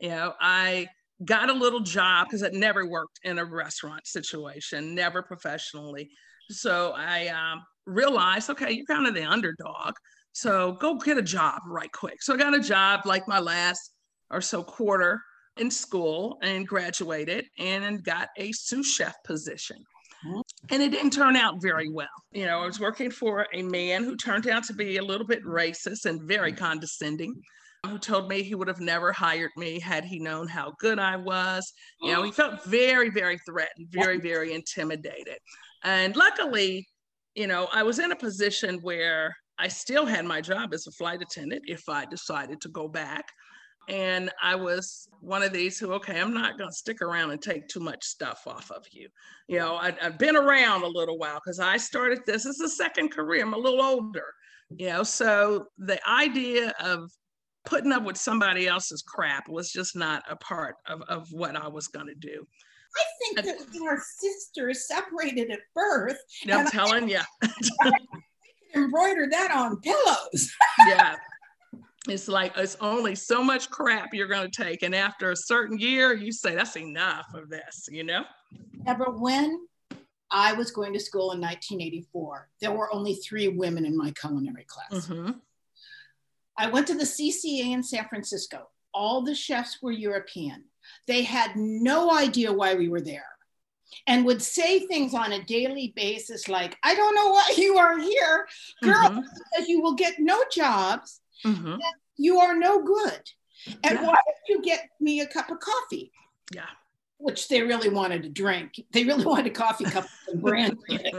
you 0.00 0.10
know, 0.10 0.34
I 0.40 0.86
got 1.24 1.50
a 1.50 1.54
little 1.54 1.80
job 1.80 2.26
because 2.26 2.42
I'd 2.42 2.52
never 2.52 2.86
worked 2.86 3.20
in 3.24 3.38
a 3.38 3.44
restaurant 3.44 4.06
situation, 4.06 4.94
never 4.94 5.22
professionally. 5.22 6.10
So 6.50 6.92
I 6.96 7.28
um, 7.28 7.62
realized, 7.86 8.50
okay, 8.50 8.72
you're 8.72 8.86
kind 8.86 9.06
of 9.06 9.14
the 9.14 9.24
underdog. 9.24 9.94
So 10.32 10.72
go 10.72 10.96
get 10.96 11.18
a 11.18 11.22
job 11.22 11.60
right 11.66 11.92
quick. 11.92 12.22
So 12.22 12.34
I 12.34 12.36
got 12.36 12.54
a 12.54 12.60
job 12.60 13.02
like 13.04 13.26
my 13.28 13.38
last 13.38 13.92
or 14.30 14.40
so 14.40 14.62
quarter 14.62 15.20
in 15.56 15.70
school 15.70 16.38
and 16.42 16.66
graduated 16.66 17.46
and 17.58 18.02
got 18.04 18.28
a 18.36 18.52
sous 18.52 18.86
chef 18.86 19.14
position. 19.24 19.76
And 20.70 20.82
it 20.82 20.90
didn't 20.90 21.12
turn 21.12 21.36
out 21.36 21.60
very 21.60 21.88
well. 21.88 22.06
You 22.30 22.46
know, 22.46 22.60
I 22.60 22.66
was 22.66 22.78
working 22.78 23.10
for 23.10 23.46
a 23.52 23.62
man 23.62 24.04
who 24.04 24.16
turned 24.16 24.46
out 24.48 24.64
to 24.64 24.72
be 24.72 24.98
a 24.98 25.04
little 25.04 25.26
bit 25.26 25.44
racist 25.44 26.06
and 26.06 26.22
very 26.22 26.52
mm-hmm. 26.52 26.64
condescending, 26.64 27.34
who 27.86 27.98
told 27.98 28.28
me 28.28 28.42
he 28.42 28.54
would 28.54 28.68
have 28.68 28.80
never 28.80 29.12
hired 29.12 29.50
me 29.56 29.80
had 29.80 30.04
he 30.04 30.20
known 30.20 30.46
how 30.46 30.74
good 30.78 30.98
I 30.98 31.16
was. 31.16 31.72
You 32.00 32.12
know, 32.12 32.22
he 32.22 32.30
felt 32.32 32.64
very, 32.64 33.10
very 33.10 33.38
threatened, 33.38 33.88
very, 33.90 34.18
very 34.18 34.54
intimidated. 34.54 35.38
And 35.82 36.14
luckily, 36.14 36.86
you 37.34 37.48
know, 37.48 37.68
I 37.72 37.82
was 37.82 37.98
in 37.98 38.12
a 38.12 38.16
position 38.16 38.78
where 38.82 39.34
I 39.58 39.68
still 39.68 40.06
had 40.06 40.24
my 40.24 40.40
job 40.40 40.72
as 40.72 40.86
a 40.86 40.92
flight 40.92 41.22
attendant 41.22 41.64
if 41.66 41.88
I 41.88 42.04
decided 42.04 42.60
to 42.60 42.68
go 42.68 42.86
back. 42.88 43.24
And 43.88 44.30
I 44.40 44.54
was 44.54 45.08
one 45.20 45.42
of 45.42 45.52
these 45.52 45.78
who, 45.78 45.92
okay, 45.94 46.20
I'm 46.20 46.32
not 46.32 46.58
going 46.58 46.70
to 46.70 46.76
stick 46.76 47.02
around 47.02 47.30
and 47.30 47.42
take 47.42 47.68
too 47.68 47.80
much 47.80 48.04
stuff 48.04 48.42
off 48.46 48.70
of 48.70 48.84
you. 48.92 49.08
You 49.48 49.58
know, 49.58 49.76
I, 49.76 49.92
have 50.00 50.18
been 50.18 50.36
around 50.36 50.82
a 50.82 50.88
little 50.88 51.18
while 51.18 51.40
because 51.44 51.58
I 51.58 51.76
started 51.76 52.20
this 52.26 52.46
as 52.46 52.60
a 52.60 52.68
second 52.68 53.10
career. 53.10 53.42
I'm 53.42 53.54
a 53.54 53.58
little 53.58 53.82
older, 53.82 54.26
you 54.70 54.88
know, 54.88 55.02
so 55.02 55.66
the 55.78 55.98
idea 56.08 56.72
of 56.80 57.10
putting 57.64 57.92
up 57.92 58.04
with 58.04 58.16
somebody 58.16 58.66
else's 58.66 59.02
crap 59.02 59.48
was 59.48 59.70
just 59.72 59.96
not 59.96 60.22
a 60.28 60.36
part 60.36 60.76
of, 60.86 61.02
of 61.02 61.28
what 61.30 61.56
I 61.56 61.68
was 61.68 61.88
going 61.88 62.08
to 62.08 62.14
do. 62.14 62.46
I 62.94 63.04
think 63.18 63.46
that 63.46 63.82
our 63.88 64.02
sisters 64.18 64.86
separated 64.86 65.50
at 65.50 65.60
birth. 65.74 66.18
I'm 66.50 66.66
telling 66.66 67.08
you. 67.08 67.20
embroider 68.74 69.28
that 69.30 69.50
on 69.50 69.80
pillows. 69.80 70.50
yeah 70.86 71.16
it's 72.08 72.28
like 72.28 72.52
it's 72.56 72.76
only 72.80 73.14
so 73.14 73.42
much 73.42 73.70
crap 73.70 74.12
you're 74.12 74.26
going 74.26 74.50
to 74.50 74.62
take 74.64 74.82
and 74.82 74.94
after 74.94 75.30
a 75.30 75.36
certain 75.36 75.78
year 75.78 76.12
you 76.12 76.32
say 76.32 76.54
that's 76.54 76.76
enough 76.76 77.26
of 77.34 77.48
this 77.48 77.88
you 77.90 78.04
know? 78.04 78.24
Deborah, 78.84 79.10
when 79.10 79.66
i 80.30 80.52
was 80.52 80.70
going 80.70 80.92
to 80.92 81.00
school 81.00 81.32
in 81.32 81.40
1984 81.40 82.48
there 82.60 82.72
were 82.72 82.92
only 82.92 83.14
three 83.14 83.48
women 83.48 83.84
in 83.84 83.96
my 83.96 84.10
culinary 84.12 84.66
class. 84.66 85.06
Mm-hmm. 85.06 85.32
i 86.58 86.68
went 86.68 86.86
to 86.88 86.94
the 86.94 87.04
cca 87.04 87.72
in 87.72 87.82
san 87.82 88.08
francisco. 88.08 88.68
All 88.94 89.22
the 89.22 89.34
chefs 89.34 89.78
were 89.80 89.92
european. 89.92 90.64
They 91.06 91.22
had 91.22 91.56
no 91.56 92.14
idea 92.14 92.52
why 92.52 92.74
we 92.74 92.88
were 92.88 93.00
there 93.00 93.24
and 94.06 94.24
would 94.24 94.42
say 94.42 94.80
things 94.80 95.14
on 95.14 95.32
a 95.32 95.44
daily 95.44 95.92
basis 95.94 96.48
like 96.48 96.76
i 96.82 96.94
don't 96.94 97.14
know 97.14 97.30
why 97.30 97.54
you 97.56 97.78
are 97.78 97.98
here. 97.98 98.48
Girl 98.82 99.08
mm-hmm. 99.08 99.20
because 99.20 99.68
you 99.68 99.80
will 99.80 99.94
get 99.94 100.14
no 100.18 100.42
jobs 100.52 101.21
Mm-hmm. 101.44 101.76
You 102.16 102.38
are 102.38 102.56
no 102.56 102.82
good. 102.82 103.22
And 103.84 103.98
yeah. 103.98 104.06
why 104.06 104.14
don't 104.14 104.48
you 104.48 104.62
get 104.62 104.88
me 105.00 105.20
a 105.20 105.26
cup 105.26 105.50
of 105.50 105.60
coffee? 105.60 106.12
Yeah. 106.54 106.62
Which 107.18 107.48
they 107.48 107.62
really 107.62 107.88
wanted 107.88 108.22
to 108.24 108.28
drink. 108.28 108.80
They 108.92 109.04
really 109.04 109.24
wanted 109.24 109.46
a 109.46 109.50
coffee 109.50 109.84
cup 109.84 110.06
with 110.28 110.42
brandy 110.42 110.76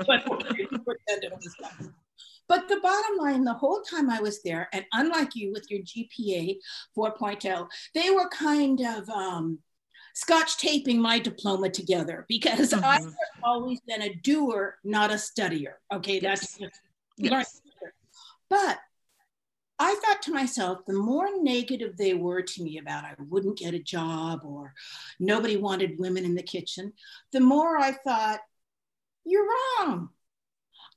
but 0.08 0.24
But 2.50 2.68
the 2.68 2.80
bottom 2.82 3.18
line, 3.18 3.44
the 3.46 3.54
whole 3.54 3.82
time 3.82 4.10
I 4.10 4.20
was 4.20 4.44
there, 4.44 4.68
and 4.74 4.86
unlike 4.92 5.34
you 5.34 5.54
with 5.54 5.72
your 5.72 5.82
GPA 5.82 6.58
4.0, 6.96 7.68
they 7.96 8.10
were 8.10 8.28
kind 8.30 8.82
of 8.82 9.10
um, 9.10 9.60
scotch 10.14 10.58
taping 10.58 11.02
my 11.02 11.20
diploma 11.20 11.70
together 11.70 12.26
because 12.28 12.72
mm-hmm. 12.72 12.84
I've 12.84 13.14
always 13.44 13.80
been 13.82 14.02
a 14.02 14.14
doer, 14.16 14.76
not 14.84 15.10
a 15.10 15.16
studier. 15.16 15.76
Okay, 15.92 16.20
that's 16.20 16.60
yes. 17.18 17.62
But 18.50 18.78
I 19.84 19.96
thought 19.96 20.22
to 20.24 20.32
myself, 20.32 20.86
the 20.86 20.94
more 20.94 21.28
negative 21.42 21.98
they 21.98 22.14
were 22.14 22.42
to 22.42 22.64
me 22.64 22.78
about 22.78 23.04
I 23.04 23.16
wouldn't 23.20 23.58
get 23.58 23.74
a 23.74 23.80
job 23.80 24.40
or 24.46 24.74
nobody 25.20 25.58
wanted 25.58 26.00
women 26.00 26.24
in 26.24 26.36
the 26.36 26.42
kitchen, 26.42 26.94
the 27.34 27.42
more 27.42 27.78
I 27.78 27.92
thought, 27.92 28.40
you're 29.26 29.46
wrong. 29.46 30.08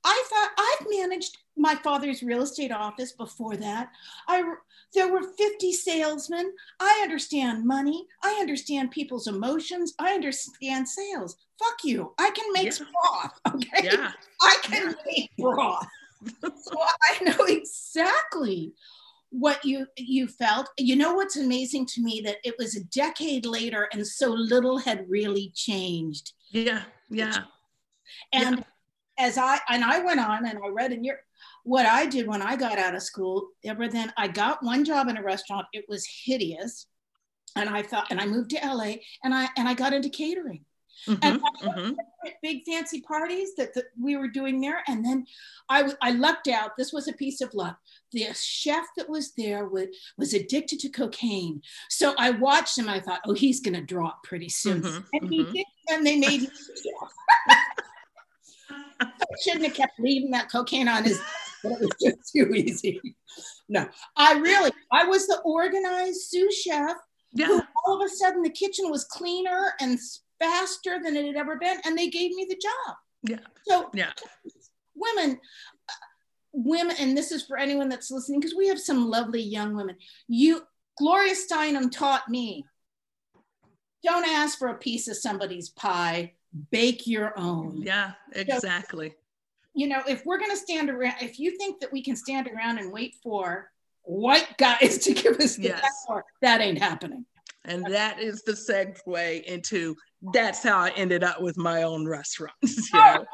I 0.05 0.23
thought 0.29 0.51
I've 0.57 0.87
managed 0.89 1.37
my 1.57 1.75
father's 1.75 2.23
real 2.23 2.43
estate 2.43 2.71
office 2.71 3.11
before 3.11 3.57
that. 3.57 3.91
I 4.29 4.41
there 4.93 5.11
were 5.11 5.21
50 5.21 5.73
salesmen. 5.73 6.53
I 6.79 7.01
understand 7.03 7.65
money. 7.65 8.07
I 8.23 8.37
understand 8.39 8.91
people's 8.91 9.27
emotions. 9.27 9.95
I 9.99 10.13
understand 10.13 10.87
sales. 10.87 11.35
Fuck 11.59 11.83
you. 11.83 12.13
I 12.17 12.31
can 12.31 12.53
make 12.53 12.79
yeah. 12.79 12.85
broth. 12.93 13.39
Okay. 13.55 13.89
Yeah. 13.91 14.11
I 14.41 14.57
can 14.63 14.91
yeah. 14.91 14.93
make 15.05 15.31
broth. 15.37 15.87
so 16.41 16.77
I 17.11 17.23
know 17.23 17.45
exactly 17.45 18.73
what 19.29 19.63
you 19.65 19.87
you 19.97 20.27
felt. 20.27 20.69
You 20.77 20.95
know 20.95 21.13
what's 21.13 21.37
amazing 21.37 21.85
to 21.87 22.01
me 22.01 22.21
that 22.25 22.37
it 22.43 22.55
was 22.57 22.75
a 22.75 22.83
decade 22.85 23.45
later 23.45 23.89
and 23.91 24.05
so 24.05 24.29
little 24.29 24.77
had 24.77 25.09
really 25.09 25.51
changed. 25.53 26.33
Yeah. 26.49 26.83
Yeah. 27.09 27.43
And 28.33 28.57
yeah. 28.57 28.63
as 29.25 29.37
I 29.37 29.59
and 29.69 29.83
I 29.83 29.99
went 29.99 30.19
on 30.19 30.45
and 30.45 30.59
I 30.63 30.67
read 30.69 30.91
in 30.91 31.03
your 31.03 31.17
what 31.63 31.85
I 31.85 32.05
did 32.05 32.27
when 32.27 32.41
I 32.41 32.55
got 32.55 32.79
out 32.79 32.95
of 32.95 33.03
school, 33.03 33.49
ever 33.65 33.87
then 33.87 34.13
I 34.17 34.29
got 34.29 34.63
one 34.63 34.85
job 34.85 35.09
in 35.09 35.17
a 35.17 35.23
restaurant. 35.23 35.67
It 35.73 35.85
was 35.89 36.07
hideous. 36.25 36.87
And 37.55 37.69
I 37.69 37.81
thought, 37.81 38.07
and 38.11 38.21
I 38.21 38.25
moved 38.25 38.51
to 38.51 38.59
LA 38.63 38.95
and 39.23 39.33
I 39.33 39.49
and 39.57 39.67
I 39.67 39.73
got 39.73 39.93
into 39.93 40.09
catering. 40.09 40.63
Mm-hmm, 41.07 41.23
and 41.23 41.41
mm-hmm. 41.41 41.91
big 42.41 42.63
fancy 42.65 43.01
parties 43.01 43.55
that, 43.55 43.73
that 43.73 43.85
we 43.99 44.17
were 44.17 44.27
doing 44.27 44.59
there. 44.59 44.81
And 44.87 45.05
then 45.05 45.25
I, 45.69 45.91
I 46.01 46.11
lucked 46.11 46.47
out. 46.47 46.77
This 46.77 46.91
was 46.91 47.07
a 47.07 47.13
piece 47.13 47.41
of 47.41 47.53
luck. 47.53 47.77
The 48.11 48.27
chef 48.33 48.85
that 48.97 49.09
was 49.09 49.33
there 49.37 49.67
was, 49.67 49.87
was 50.17 50.33
addicted 50.33 50.79
to 50.79 50.89
cocaine. 50.89 51.61
So 51.89 52.13
I 52.17 52.31
watched 52.31 52.77
him. 52.77 52.89
I 52.89 52.99
thought, 52.99 53.21
oh, 53.25 53.33
he's 53.33 53.61
going 53.61 53.75
to 53.75 53.81
drop 53.81 54.23
pretty 54.23 54.49
soon. 54.49 54.81
Mm-hmm, 54.81 54.99
and 55.13 55.29
he 55.29 55.43
mm-hmm. 55.43 55.53
did. 55.53 55.65
And 55.89 56.05
they 56.05 56.17
made 56.17 56.41
me 56.41 56.49
I 58.99 59.07
shouldn't 59.43 59.65
have 59.65 59.75
kept 59.75 59.99
leaving 59.99 60.31
that 60.31 60.51
cocaine 60.51 60.87
on 60.87 61.03
his, 61.03 61.19
but 61.63 61.73
it 61.73 61.79
was 61.79 61.89
just 62.01 62.33
too 62.33 62.53
easy. 62.53 63.01
No, 63.69 63.87
I 64.15 64.33
really, 64.39 64.71
I 64.91 65.05
was 65.05 65.27
the 65.27 65.39
organized 65.43 66.21
sous 66.29 66.55
chef. 66.61 66.95
Yeah. 67.33 67.47
Who 67.47 67.61
all 67.85 68.01
of 68.01 68.05
a 68.05 68.09
sudden 68.09 68.41
the 68.41 68.49
kitchen 68.49 68.89
was 68.89 69.03
cleaner 69.03 69.73
and 69.81 69.99
faster 70.39 70.99
than 71.03 71.15
it 71.15 71.25
had 71.25 71.35
ever 71.35 71.57
been, 71.57 71.77
and 71.85 71.97
they 71.97 72.09
gave 72.09 72.31
me 72.31 72.45
the 72.49 72.55
job. 72.55 72.95
Yeah. 73.23 73.39
So 73.67 73.89
yeah, 73.93 74.11
women, 74.95 75.39
women, 76.53 76.95
and 76.99 77.17
this 77.17 77.31
is 77.31 77.45
for 77.45 77.57
anyone 77.57 77.89
that's 77.89 78.11
listening 78.11 78.39
because 78.39 78.55
we 78.55 78.67
have 78.67 78.79
some 78.79 79.09
lovely 79.09 79.41
young 79.41 79.75
women. 79.75 79.97
You, 80.27 80.61
Gloria 80.97 81.33
Steinem 81.33 81.91
taught 81.91 82.29
me. 82.29 82.65
Don't 84.03 84.27
ask 84.27 84.57
for 84.57 84.69
a 84.69 84.77
piece 84.77 85.07
of 85.07 85.17
somebody's 85.17 85.69
pie. 85.69 86.33
Bake 86.71 87.07
your 87.07 87.37
own. 87.37 87.81
Yeah, 87.81 88.13
exactly. 88.31 89.09
So, 89.09 89.15
you 89.73 89.87
know, 89.87 90.01
if 90.07 90.25
we're 90.25 90.39
going 90.39 90.51
to 90.51 90.57
stand 90.57 90.89
around, 90.89 91.15
if 91.21 91.39
you 91.39 91.57
think 91.57 91.81
that 91.81 91.91
we 91.91 92.03
can 92.03 92.15
stand 92.15 92.47
around 92.47 92.79
and 92.79 92.91
wait 92.91 93.15
for 93.21 93.69
white 94.03 94.57
guys 94.57 94.97
to 95.03 95.13
give 95.13 95.37
us 95.39 95.55
the 95.55 95.63
yes. 95.63 96.05
that 96.41 96.61
ain't 96.61 96.79
happening. 96.79 97.25
And 97.67 97.85
that 97.93 98.19
is 98.19 98.41
the 98.43 98.53
segue 98.53 99.43
into 99.43 99.95
that's 100.33 100.63
how 100.63 100.79
I 100.79 100.89
ended 100.91 101.23
up 101.23 101.41
with 101.41 101.57
my 101.57 101.83
own 101.83 102.07
restaurant. 102.07 102.53
Oh, 102.93 103.25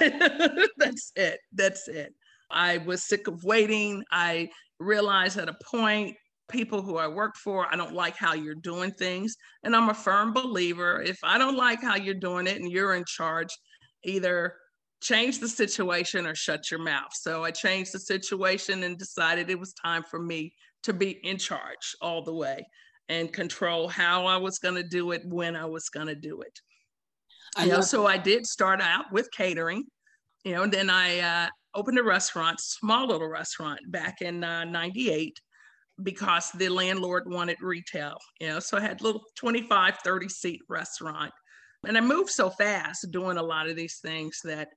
that's 0.78 1.12
it. 1.14 1.40
That's 1.52 1.88
it. 1.88 2.14
I 2.50 2.78
was 2.78 3.04
sick 3.04 3.28
of 3.28 3.44
waiting. 3.44 4.02
I 4.10 4.48
realized 4.80 5.38
at 5.38 5.48
a 5.48 5.56
point, 5.64 6.16
people 6.50 6.82
who 6.82 6.96
I 6.96 7.08
work 7.08 7.36
for, 7.36 7.66
I 7.72 7.76
don't 7.76 7.94
like 7.94 8.16
how 8.16 8.34
you're 8.34 8.54
doing 8.54 8.90
things. 8.92 9.36
And 9.62 9.74
I'm 9.74 9.90
a 9.90 9.94
firm 9.94 10.32
believer 10.32 11.02
if 11.02 11.18
I 11.22 11.38
don't 11.38 11.56
like 11.56 11.82
how 11.82 11.96
you're 11.96 12.14
doing 12.14 12.46
it 12.46 12.60
and 12.60 12.70
you're 12.70 12.94
in 12.94 13.04
charge, 13.06 13.48
either 14.04 14.54
change 15.02 15.38
the 15.38 15.48
situation 15.48 16.26
or 16.26 16.34
shut 16.34 16.70
your 16.70 16.80
mouth. 16.80 17.12
So 17.12 17.44
I 17.44 17.50
changed 17.50 17.92
the 17.92 17.98
situation 17.98 18.82
and 18.84 18.98
decided 18.98 19.50
it 19.50 19.58
was 19.58 19.74
time 19.74 20.02
for 20.10 20.20
me 20.20 20.54
to 20.84 20.92
be 20.92 21.18
in 21.22 21.38
charge 21.38 21.94
all 22.00 22.22
the 22.22 22.34
way 22.34 22.64
and 23.08 23.32
control 23.32 23.88
how 23.88 24.26
I 24.26 24.36
was 24.36 24.58
going 24.58 24.76
to 24.76 24.82
do 24.82 25.12
it, 25.12 25.22
when 25.26 25.56
I 25.56 25.66
was 25.66 25.88
going 25.88 26.06
to 26.06 26.14
do 26.14 26.40
it. 26.40 26.58
I 27.56 27.64
you 27.64 27.72
know, 27.72 27.80
so 27.80 28.06
I 28.06 28.16
did 28.16 28.46
start 28.46 28.80
out 28.80 29.12
with 29.12 29.30
catering, 29.30 29.84
you 30.44 30.52
know, 30.54 30.62
and 30.62 30.72
then 30.72 30.90
I 30.90 31.20
uh, 31.20 31.48
opened 31.74 31.98
a 31.98 32.02
restaurant, 32.02 32.60
small 32.60 33.08
little 33.08 33.28
restaurant 33.28 33.80
back 33.88 34.22
in 34.22 34.42
uh, 34.42 34.64
98 34.64 35.38
because 36.02 36.50
the 36.52 36.68
landlord 36.68 37.24
wanted 37.26 37.58
retail, 37.60 38.16
you 38.40 38.48
know, 38.48 38.58
so 38.58 38.76
I 38.76 38.80
had 38.80 39.00
a 39.00 39.04
little 39.04 39.22
25, 39.36 39.98
30 40.02 40.28
seat 40.28 40.60
restaurant. 40.68 41.32
And 41.86 41.96
I 41.96 42.00
moved 42.00 42.30
so 42.30 42.50
fast 42.50 43.10
doing 43.10 43.36
a 43.36 43.42
lot 43.42 43.68
of 43.68 43.76
these 43.76 43.98
things 44.02 44.40
that 44.44 44.68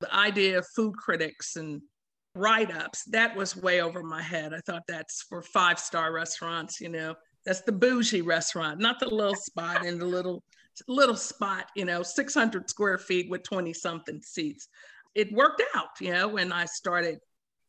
the 0.00 0.14
idea 0.14 0.58
of 0.58 0.66
food 0.74 0.94
critics 0.96 1.56
and 1.56 1.80
write 2.34 2.74
ups, 2.74 3.04
that 3.04 3.34
was 3.34 3.56
way 3.56 3.80
over 3.80 4.02
my 4.02 4.20
head. 4.20 4.52
I 4.52 4.60
thought 4.66 4.82
that's 4.86 5.22
for 5.22 5.42
five 5.42 5.78
star 5.78 6.12
restaurants, 6.12 6.80
you 6.80 6.90
know, 6.90 7.14
that's 7.46 7.62
the 7.62 7.72
bougie 7.72 8.22
restaurant, 8.22 8.80
not 8.80 8.98
the 8.98 9.08
little 9.08 9.36
spot 9.36 9.86
in 9.86 9.98
the 9.98 10.04
little 10.04 10.42
little 10.88 11.16
spot, 11.16 11.70
you 11.74 11.86
know, 11.86 12.02
600 12.02 12.68
square 12.68 12.98
feet 12.98 13.30
with 13.30 13.42
20 13.44 13.72
something 13.72 14.20
seats. 14.20 14.68
It 15.14 15.32
worked 15.32 15.62
out, 15.74 15.88
you 16.00 16.12
know, 16.12 16.28
when 16.28 16.52
I 16.52 16.66
started, 16.66 17.18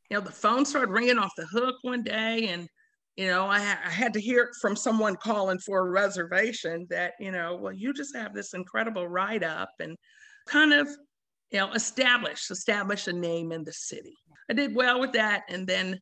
you 0.09 0.17
know, 0.17 0.21
the 0.21 0.31
phone 0.31 0.65
started 0.65 0.91
ringing 0.91 1.17
off 1.17 1.31
the 1.37 1.45
hook 1.45 1.75
one 1.83 2.03
day 2.03 2.49
and, 2.49 2.67
you 3.15 3.27
know, 3.27 3.45
I, 3.45 3.59
I 3.59 3.89
had 3.89 4.11
to 4.13 4.19
hear 4.19 4.51
from 4.59 4.75
someone 4.75 5.15
calling 5.15 5.59
for 5.59 5.79
a 5.79 5.89
reservation 5.89 6.85
that, 6.89 7.13
you 7.19 7.31
know, 7.31 7.55
well, 7.55 7.71
you 7.71 7.93
just 7.93 8.15
have 8.15 8.33
this 8.33 8.53
incredible 8.53 9.07
write 9.07 9.43
up 9.43 9.69
and 9.79 9.95
kind 10.45 10.73
of, 10.73 10.89
you 11.51 11.59
know, 11.59 11.71
establish, 11.71 12.51
establish 12.51 13.07
a 13.07 13.13
name 13.13 13.53
in 13.53 13.63
the 13.63 13.73
city. 13.73 14.17
I 14.49 14.53
did 14.53 14.75
well 14.75 14.99
with 14.99 15.13
that. 15.13 15.43
And 15.47 15.65
then 15.65 16.01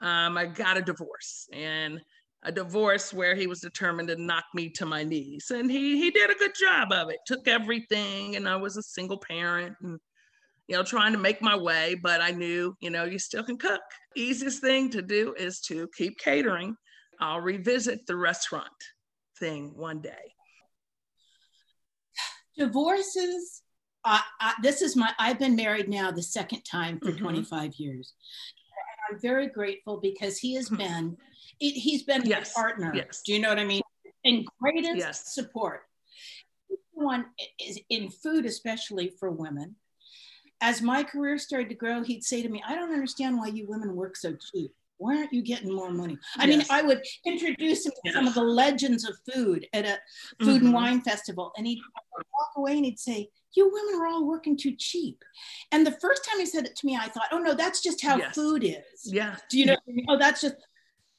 um, 0.00 0.38
I 0.38 0.46
got 0.46 0.78
a 0.78 0.82
divorce 0.82 1.46
and 1.52 2.00
a 2.44 2.52
divorce 2.52 3.12
where 3.12 3.34
he 3.34 3.46
was 3.46 3.60
determined 3.60 4.08
to 4.08 4.16
knock 4.16 4.44
me 4.54 4.70
to 4.70 4.86
my 4.86 5.02
knees. 5.02 5.50
And 5.50 5.70
he 5.70 5.98
he 5.98 6.10
did 6.10 6.30
a 6.30 6.34
good 6.34 6.52
job 6.58 6.92
of 6.92 7.10
it. 7.10 7.18
Took 7.26 7.48
everything 7.48 8.36
and 8.36 8.48
I 8.48 8.56
was 8.56 8.76
a 8.76 8.82
single 8.82 9.18
parent 9.18 9.76
and 9.82 9.98
you 10.68 10.76
know 10.76 10.82
trying 10.82 11.12
to 11.12 11.18
make 11.18 11.42
my 11.42 11.56
way, 11.56 11.96
but 12.00 12.20
I 12.20 12.30
knew, 12.30 12.74
you 12.80 12.90
know, 12.90 13.04
you 13.04 13.18
still 13.18 13.42
can 13.42 13.58
cook. 13.58 13.80
Easiest 14.16 14.60
thing 14.60 14.90
to 14.90 15.02
do 15.02 15.34
is 15.38 15.60
to 15.62 15.88
keep 15.96 16.18
catering. 16.18 16.76
I'll 17.20 17.40
revisit 17.40 18.06
the 18.06 18.16
restaurant 18.16 18.68
thing 19.38 19.72
one 19.74 20.00
day. 20.00 20.34
Divorces 22.56 23.62
I, 24.04 24.22
I, 24.40 24.54
this 24.62 24.80
is 24.80 24.96
my 24.96 25.10
i've 25.18 25.38
been 25.38 25.56
married 25.56 25.88
now 25.88 26.10
the 26.10 26.22
second 26.22 26.62
time 26.62 26.98
for 27.00 27.10
mm-hmm. 27.10 27.24
25 27.24 27.74
years 27.76 28.14
i'm 29.10 29.18
very 29.20 29.48
grateful 29.48 29.98
because 30.00 30.38
he 30.38 30.54
has 30.54 30.66
mm-hmm. 30.68 30.76
been 30.76 31.16
it, 31.60 31.72
he's 31.72 32.02
been 32.02 32.22
yes. 32.24 32.50
a 32.50 32.54
partner. 32.54 32.92
Yes. 32.94 33.22
Do 33.24 33.32
you 33.32 33.40
know 33.40 33.48
what 33.48 33.58
I 33.58 33.64
mean? 33.64 33.82
And 34.24 34.46
greatest 34.60 34.96
yes. 34.96 35.34
support. 35.34 35.82
One 36.92 37.26
is 37.64 37.78
in 37.90 38.10
food, 38.10 38.44
especially 38.44 39.12
for 39.18 39.30
women. 39.30 39.76
As 40.60 40.82
my 40.82 41.04
career 41.04 41.38
started 41.38 41.68
to 41.68 41.76
grow, 41.76 42.02
he'd 42.02 42.24
say 42.24 42.42
to 42.42 42.48
me, 42.48 42.62
I 42.66 42.74
don't 42.74 42.92
understand 42.92 43.38
why 43.38 43.48
you 43.48 43.66
women 43.68 43.94
work 43.94 44.16
so 44.16 44.34
cheap. 44.34 44.72
Why 44.98 45.16
aren't 45.16 45.32
you 45.32 45.42
getting 45.42 45.74
more 45.74 45.90
money? 45.90 46.18
I 46.36 46.44
yes. 46.44 46.58
mean, 46.58 46.66
I 46.70 46.82
would 46.82 47.02
introduce 47.24 47.86
him 47.86 47.92
to 48.04 48.12
some 48.12 48.26
of 48.26 48.34
the 48.34 48.42
legends 48.42 49.08
of 49.08 49.16
food 49.32 49.66
at 49.72 49.84
a 49.84 49.98
food 50.44 50.56
mm-hmm. 50.56 50.66
and 50.66 50.74
wine 50.74 51.00
festival, 51.02 51.52
and 51.56 51.66
he'd 51.66 51.80
walk 52.14 52.50
away 52.56 52.76
and 52.76 52.84
he'd 52.84 52.98
say, 52.98 53.30
you 53.54 53.70
women 53.72 54.00
are 54.00 54.06
all 54.06 54.26
working 54.26 54.56
too 54.56 54.74
cheap. 54.76 55.24
And 55.72 55.86
the 55.86 55.96
first 56.00 56.24
time 56.24 56.38
he 56.38 56.46
said 56.46 56.66
it 56.66 56.76
to 56.76 56.86
me, 56.86 56.96
I 56.96 57.08
thought, 57.08 57.28
oh 57.32 57.38
no, 57.38 57.54
that's 57.54 57.80
just 57.80 58.02
how 58.02 58.18
yes. 58.18 58.34
food 58.34 58.62
is. 58.64 59.04
Yeah. 59.04 59.36
Do 59.48 59.58
you 59.58 59.66
know? 59.66 59.76
Oh, 60.08 60.18
that's 60.18 60.40
just 60.40 60.56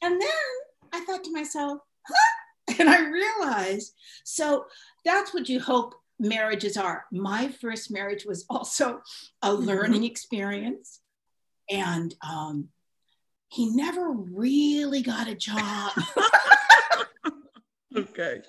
and 0.02 0.22
then 0.22 0.30
I 0.94 1.02
thought 1.06 1.24
to 1.24 1.32
myself, 1.32 1.80
huh? 2.08 2.76
And 2.80 2.88
I 2.88 3.00
realized, 3.02 3.96
so 4.24 4.66
that's 5.04 5.34
what 5.34 5.50
you 5.50 5.60
hope 5.60 5.96
marriages 6.20 6.78
are. 6.78 7.06
My 7.12 7.48
first 7.48 7.90
marriage 7.90 8.26
was 8.26 8.46
also 8.48 9.02
a 9.42 9.50
mm-hmm. 9.50 9.64
learning 9.64 10.04
experience. 10.04 11.00
And 11.68 12.14
um, 12.22 12.70
he 13.50 13.70
never 13.76 14.12
really 14.12 15.02
got 15.02 15.28
a 15.28 15.36
job. 15.36 15.92
okay. 17.98 18.42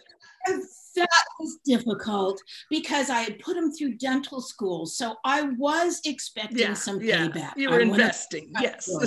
And 0.47 0.63
that 0.97 1.25
was 1.39 1.59
difficult 1.65 2.41
because 2.71 3.11
I 3.11 3.21
had 3.21 3.39
put 3.39 3.57
him 3.57 3.73
through 3.73 3.97
dental 3.97 4.41
school. 4.41 4.87
So 4.87 5.17
I 5.25 5.43
was 5.43 6.01
expecting 6.05 6.59
yeah, 6.59 6.75
some 6.75 7.01
yeah. 7.01 7.29
payback. 7.29 7.53
You 7.57 7.71
were 7.71 7.81
I 7.81 7.83
investing, 7.83 8.53
yes. 8.61 8.89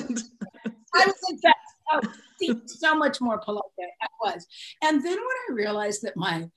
I 0.95 1.05
was 1.05 1.15
investing 1.29 1.53
oh, 1.91 2.61
so 2.65 2.95
much 2.95 3.19
more 3.19 3.39
polite 3.39 3.61
than 3.77 3.87
I 4.01 4.07
was. 4.21 4.45
And 4.83 5.03
then 5.03 5.15
when 5.15 5.37
I 5.49 5.53
realized 5.53 6.03
that 6.03 6.15
my 6.15 6.47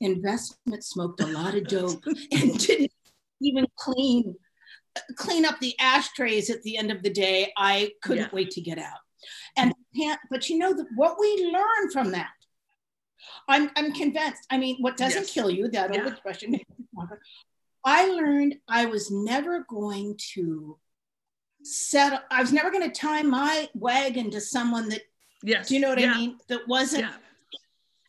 investment 0.00 0.84
smoked 0.84 1.20
a 1.20 1.26
lot 1.26 1.54
of 1.54 1.66
dope 1.66 2.04
and 2.32 2.58
didn't 2.58 2.92
even 3.40 3.66
clean 3.78 4.34
clean 5.16 5.44
up 5.44 5.58
the 5.60 5.74
ashtrays 5.78 6.50
at 6.50 6.62
the 6.62 6.76
end 6.76 6.90
of 6.90 7.02
the 7.02 7.10
day, 7.10 7.52
I 7.56 7.92
couldn't 8.02 8.24
yeah. 8.24 8.30
wait 8.32 8.50
to 8.52 8.60
get 8.60 8.78
out. 8.78 8.98
And 9.56 9.72
but 10.30 10.48
you 10.48 10.58
know 10.58 10.72
the, 10.72 10.86
what 10.96 11.16
we 11.18 11.50
learn 11.52 11.90
from 11.90 12.12
that. 12.12 12.30
I'm, 13.48 13.70
I'm 13.76 13.92
convinced. 13.92 14.46
I 14.50 14.58
mean, 14.58 14.78
what 14.80 14.96
doesn't 14.96 15.22
yes. 15.22 15.32
kill 15.32 15.50
you, 15.50 15.68
that 15.68 15.96
old 15.96 16.06
expression, 16.06 16.58
I 17.84 18.08
learned 18.08 18.56
I 18.68 18.86
was 18.86 19.10
never 19.10 19.64
going 19.68 20.16
to 20.34 20.78
set, 21.62 22.24
I 22.30 22.40
was 22.40 22.52
never 22.52 22.70
going 22.70 22.88
to 22.88 23.00
tie 23.00 23.22
my 23.22 23.68
wagon 23.74 24.30
to 24.30 24.40
someone 24.40 24.88
that, 24.90 25.02
Yes. 25.44 25.68
do 25.68 25.74
you 25.74 25.80
know 25.80 25.88
what 25.88 26.00
yeah. 26.00 26.12
I 26.12 26.16
mean? 26.16 26.38
That 26.48 26.68
wasn't, 26.68 27.06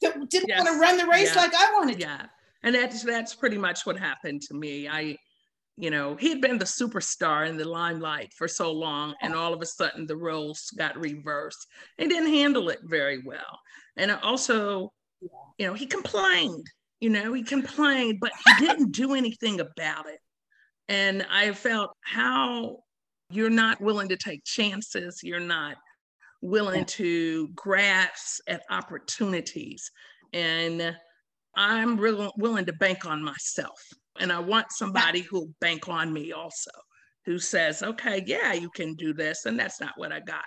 that 0.01 0.29
didn't 0.29 0.49
Yes. 0.49 0.63
want 0.63 0.73
to 0.73 0.79
run 0.79 0.97
the 0.97 1.07
race 1.07 1.35
like 1.35 1.53
I 1.55 1.73
wanted 1.73 1.95
to. 1.95 2.01
Yeah. 2.01 2.25
And 2.61 2.75
that's 2.75 3.03
that's 3.03 3.35
pretty 3.35 3.57
much 3.57 3.85
what 3.85 3.97
happened 3.97 4.41
to 4.43 4.53
me. 4.53 4.87
I, 4.87 5.17
you 5.77 5.89
know, 5.89 6.15
he 6.15 6.29
had 6.29 6.41
been 6.41 6.59
the 6.59 6.65
superstar 6.65 7.47
in 7.47 7.57
the 7.57 7.67
limelight 7.67 8.31
for 8.33 8.47
so 8.47 8.71
long, 8.71 9.15
and 9.21 9.33
all 9.33 9.53
of 9.53 9.61
a 9.61 9.65
sudden 9.65 10.05
the 10.05 10.15
roles 10.15 10.71
got 10.77 10.99
reversed. 10.99 11.67
He 11.97 12.07
didn't 12.07 12.33
handle 12.33 12.69
it 12.69 12.79
very 12.83 13.23
well. 13.25 13.59
And 13.97 14.11
also, 14.11 14.91
you 15.57 15.65
know, 15.67 15.73
he 15.73 15.85
complained, 15.85 16.67
you 16.99 17.09
know, 17.09 17.33
he 17.33 17.43
complained, 17.43 18.19
but 18.21 18.31
he 18.45 18.65
didn't 18.65 18.91
do 18.91 19.13
anything 19.13 19.59
about 19.59 20.07
it. 20.07 20.19
And 20.89 21.25
I 21.31 21.53
felt 21.53 21.91
how 22.01 22.79
you're 23.29 23.49
not 23.49 23.81
willing 23.81 24.09
to 24.09 24.17
take 24.17 24.43
chances, 24.43 25.21
you're 25.23 25.39
not 25.39 25.77
willing 26.41 26.85
to 26.85 27.47
grasp 27.55 28.41
at 28.47 28.61
opportunities. 28.69 29.89
And 30.33 30.95
I'm 31.55 31.97
real 31.97 32.31
willing 32.37 32.65
to 32.65 32.73
bank 32.73 33.05
on 33.05 33.23
myself. 33.23 33.79
And 34.19 34.31
I 34.31 34.39
want 34.39 34.71
somebody 34.71 35.21
who'll 35.21 35.53
bank 35.59 35.89
on 35.89 36.13
me 36.13 36.31
also, 36.31 36.71
who 37.25 37.39
says, 37.39 37.81
okay, 37.81 38.23
yeah, 38.25 38.53
you 38.53 38.69
can 38.69 38.93
do 38.95 39.13
this. 39.13 39.45
And 39.45 39.59
that's 39.59 39.81
not 39.81 39.93
what 39.97 40.11
I 40.11 40.19
got. 40.19 40.45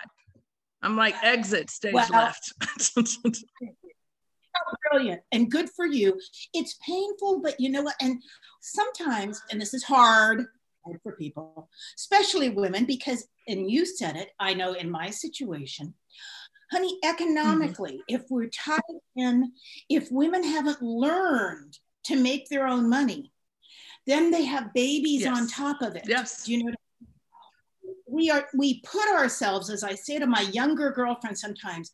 I'm 0.81 0.95
like, 0.95 1.15
exit, 1.23 1.69
stage 1.69 1.93
Well- 1.93 2.09
left. 2.11 2.53
Oh, 4.59 4.73
brilliant 4.89 5.21
and 5.31 5.51
good 5.51 5.69
for 5.75 5.85
you. 5.85 6.19
It's 6.51 6.79
painful, 6.83 7.41
but 7.43 7.59
you 7.59 7.69
know 7.69 7.83
what? 7.83 7.93
And 8.01 8.19
sometimes, 8.59 9.39
and 9.51 9.61
this 9.61 9.75
is 9.75 9.83
hard 9.83 10.47
hard 10.87 10.99
for 11.03 11.13
people, 11.13 11.69
especially 11.97 12.49
women, 12.49 12.85
because, 12.85 13.27
and 13.47 13.69
you 13.69 13.85
said 13.85 14.15
it, 14.15 14.29
I 14.39 14.53
know 14.53 14.73
in 14.73 14.89
my 14.89 15.09
situation, 15.09 15.93
honey, 16.71 16.93
mm-hmm. 16.95 17.09
economically, 17.09 18.01
if 18.07 18.23
we're 18.29 18.47
tied 18.47 18.81
in, 19.15 19.51
if 19.89 20.11
women 20.11 20.43
haven't 20.43 20.81
learned 20.81 21.77
to 22.05 22.15
make 22.15 22.49
their 22.49 22.67
own 22.67 22.89
money, 22.89 23.31
then 24.07 24.31
they 24.31 24.45
have 24.45 24.73
babies 24.73 25.25
on 25.27 25.47
top 25.47 25.81
of 25.81 25.95
it. 25.95 26.03
yes. 26.07 26.45
Do 26.45 26.53
you 26.53 26.63
know? 26.63 26.73
We 28.09 28.29
are 28.29 28.47
we 28.55 28.81
put 28.81 29.07
ourselves, 29.09 29.69
as 29.69 29.83
I 29.83 29.93
say 29.93 30.17
to 30.17 30.25
my 30.27 30.41
younger 30.41 30.91
girlfriend 30.91 31.37
sometimes, 31.37 31.91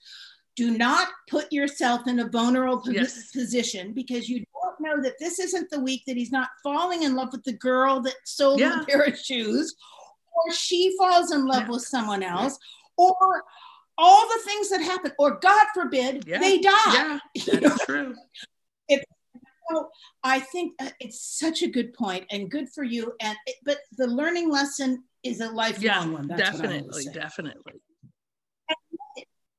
do 0.55 0.77
not 0.77 1.07
put 1.29 1.51
yourself 1.51 2.07
in 2.07 2.19
a 2.19 2.29
vulnerable 2.29 2.91
Yes. 2.91 3.31
position 3.31 3.93
because 3.93 4.29
you 4.29 4.45
don't 4.61 4.79
know 4.79 5.01
that 5.01 5.17
this 5.19 5.39
isn't 5.39 5.69
the 5.71 5.79
week 5.79 6.03
that 6.05 6.15
he's 6.15 6.31
not 6.31 6.49
falling 6.61 7.01
in 7.03 7.15
love 7.15 7.29
with 7.31 7.43
the 7.43 7.53
girl 7.53 7.99
that 8.01 8.15
sold 8.25 8.59
him 8.61 8.69
Yeah. 8.71 8.81
a 8.81 8.85
pair 8.89 9.01
of 9.01 9.17
shoes, 9.17 9.75
or 10.35 10.53
she 10.53 10.95
falls 10.99 11.31
in 11.31 11.45
love 11.45 11.63
Yeah. 11.63 11.69
with 11.69 11.81
someone 11.83 12.21
else, 12.21 12.57
or 12.97 13.43
all 13.97 14.27
the 14.27 14.41
things 14.45 14.69
that 14.69 14.81
happen, 14.81 15.11
or 15.17 15.39
God 15.39 15.65
forbid, 15.73 16.25
Yeah. 16.27 16.39
they 16.39 16.59
die. 16.59 16.71
Yeah, 16.93 17.19
that's 17.59 17.85
true. 17.85 18.15
So 19.69 19.89
I 20.23 20.39
think 20.39 20.73
uh, 20.79 20.89
it's 20.99 21.37
such 21.39 21.61
a 21.61 21.67
good 21.67 21.93
point 21.93 22.25
and 22.31 22.49
good 22.49 22.69
for 22.69 22.83
you. 22.83 23.13
And 23.21 23.37
it, 23.45 23.55
but 23.63 23.79
the 23.97 24.07
learning 24.07 24.49
lesson 24.49 25.03
is 25.23 25.39
a 25.41 25.49
lifelong 25.49 25.81
Yeah, 25.83 26.13
one. 26.13 26.27
That's 26.27 26.51
definitely, 26.51 27.05
definitely. 27.13 27.81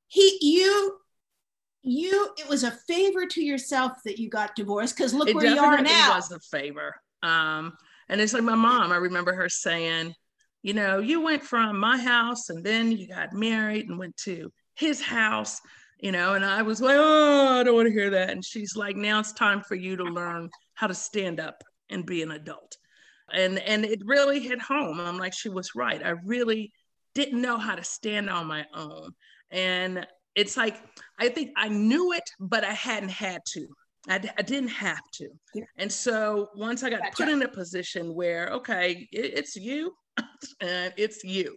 He, 0.07 0.37
you, 0.41 0.97
you. 1.81 2.29
It 2.37 2.47
was 2.47 2.63
a 2.63 2.71
favor 2.71 3.25
to 3.25 3.43
yourself 3.43 3.93
that 4.05 4.19
you 4.19 4.29
got 4.29 4.55
divorced 4.55 4.95
because 4.95 5.13
look 5.13 5.29
it 5.29 5.35
where 5.35 5.45
you 5.45 5.59
are 5.59 5.81
now. 5.81 6.11
It 6.11 6.15
was 6.15 6.31
a 6.31 6.39
favor. 6.39 6.95
Um, 7.23 7.73
and 8.07 8.21
it's 8.21 8.33
like 8.33 8.43
my 8.43 8.55
mom, 8.55 8.91
I 8.91 8.97
remember 8.97 9.33
her 9.33 9.49
saying, 9.49 10.13
you 10.61 10.73
know, 10.73 10.99
you 10.99 11.21
went 11.21 11.43
from 11.43 11.79
my 11.79 11.97
house 11.97 12.49
and 12.49 12.63
then 12.63 12.91
you 12.91 13.07
got 13.07 13.33
married 13.33 13.89
and 13.89 13.99
went 13.99 14.15
to 14.17 14.51
his 14.75 15.01
house, 15.01 15.59
you 15.99 16.11
know, 16.11 16.33
and 16.33 16.45
I 16.45 16.61
was 16.61 16.81
like, 16.81 16.97
oh, 16.97 17.59
I 17.59 17.63
don't 17.63 17.75
want 17.75 17.87
to 17.87 17.93
hear 17.93 18.09
that. 18.11 18.29
And 18.29 18.43
she's 18.43 18.75
like, 18.75 18.95
now 18.95 19.19
it's 19.19 19.33
time 19.33 19.61
for 19.61 19.75
you 19.75 19.95
to 19.97 20.03
learn 20.03 20.49
how 20.73 20.87
to 20.87 20.93
stand 20.93 21.39
up 21.39 21.63
and 21.89 22.05
be 22.05 22.21
an 22.21 22.31
adult. 22.31 22.77
And 23.33 23.57
and 23.59 23.85
it 23.85 24.01
really 24.05 24.39
hit 24.39 24.61
home. 24.61 24.99
I'm 24.99 25.17
like, 25.17 25.33
she 25.33 25.49
was 25.49 25.73
right. 25.75 26.05
I 26.05 26.13
really 26.25 26.71
didn't 27.15 27.41
know 27.41 27.57
how 27.57 27.75
to 27.75 27.83
stand 27.83 28.29
on 28.29 28.45
my 28.45 28.65
own. 28.73 29.11
And 29.49 30.05
it's 30.35 30.57
like, 30.57 30.77
I 31.17 31.29
think 31.29 31.51
I 31.55 31.69
knew 31.69 32.11
it, 32.11 32.29
but 32.39 32.63
I 32.63 32.73
hadn't 32.73 33.09
had 33.09 33.41
to. 33.53 33.67
I, 34.07 34.17
d- 34.19 34.29
I 34.37 34.41
didn't 34.41 34.69
have 34.69 35.01
to. 35.13 35.29
Yeah. 35.55 35.63
And 35.77 35.91
so 35.91 36.49
once 36.55 36.83
I 36.83 36.89
got 36.89 37.01
Gotcha. 37.01 37.15
put 37.15 37.29
in 37.29 37.41
a 37.41 37.47
position 37.47 38.13
where, 38.13 38.49
okay, 38.49 39.07
it, 39.11 39.37
it's 39.37 39.55
you 39.55 39.93
and 40.61 40.93
it's 40.97 41.23
you. 41.23 41.55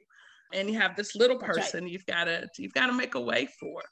And 0.53 0.71
you 0.71 0.79
have 0.79 0.97
this 0.97 1.15
little 1.15 1.39
That's 1.39 1.57
right. 1.57 1.65
person 1.65 1.87
you've 1.87 2.07
got 2.07 2.25
to 2.25 2.49
you've 2.57 2.73
got 2.73 2.87
to 2.87 2.93
make 2.93 3.15
a 3.15 3.21
way 3.21 3.49
for. 3.61 3.83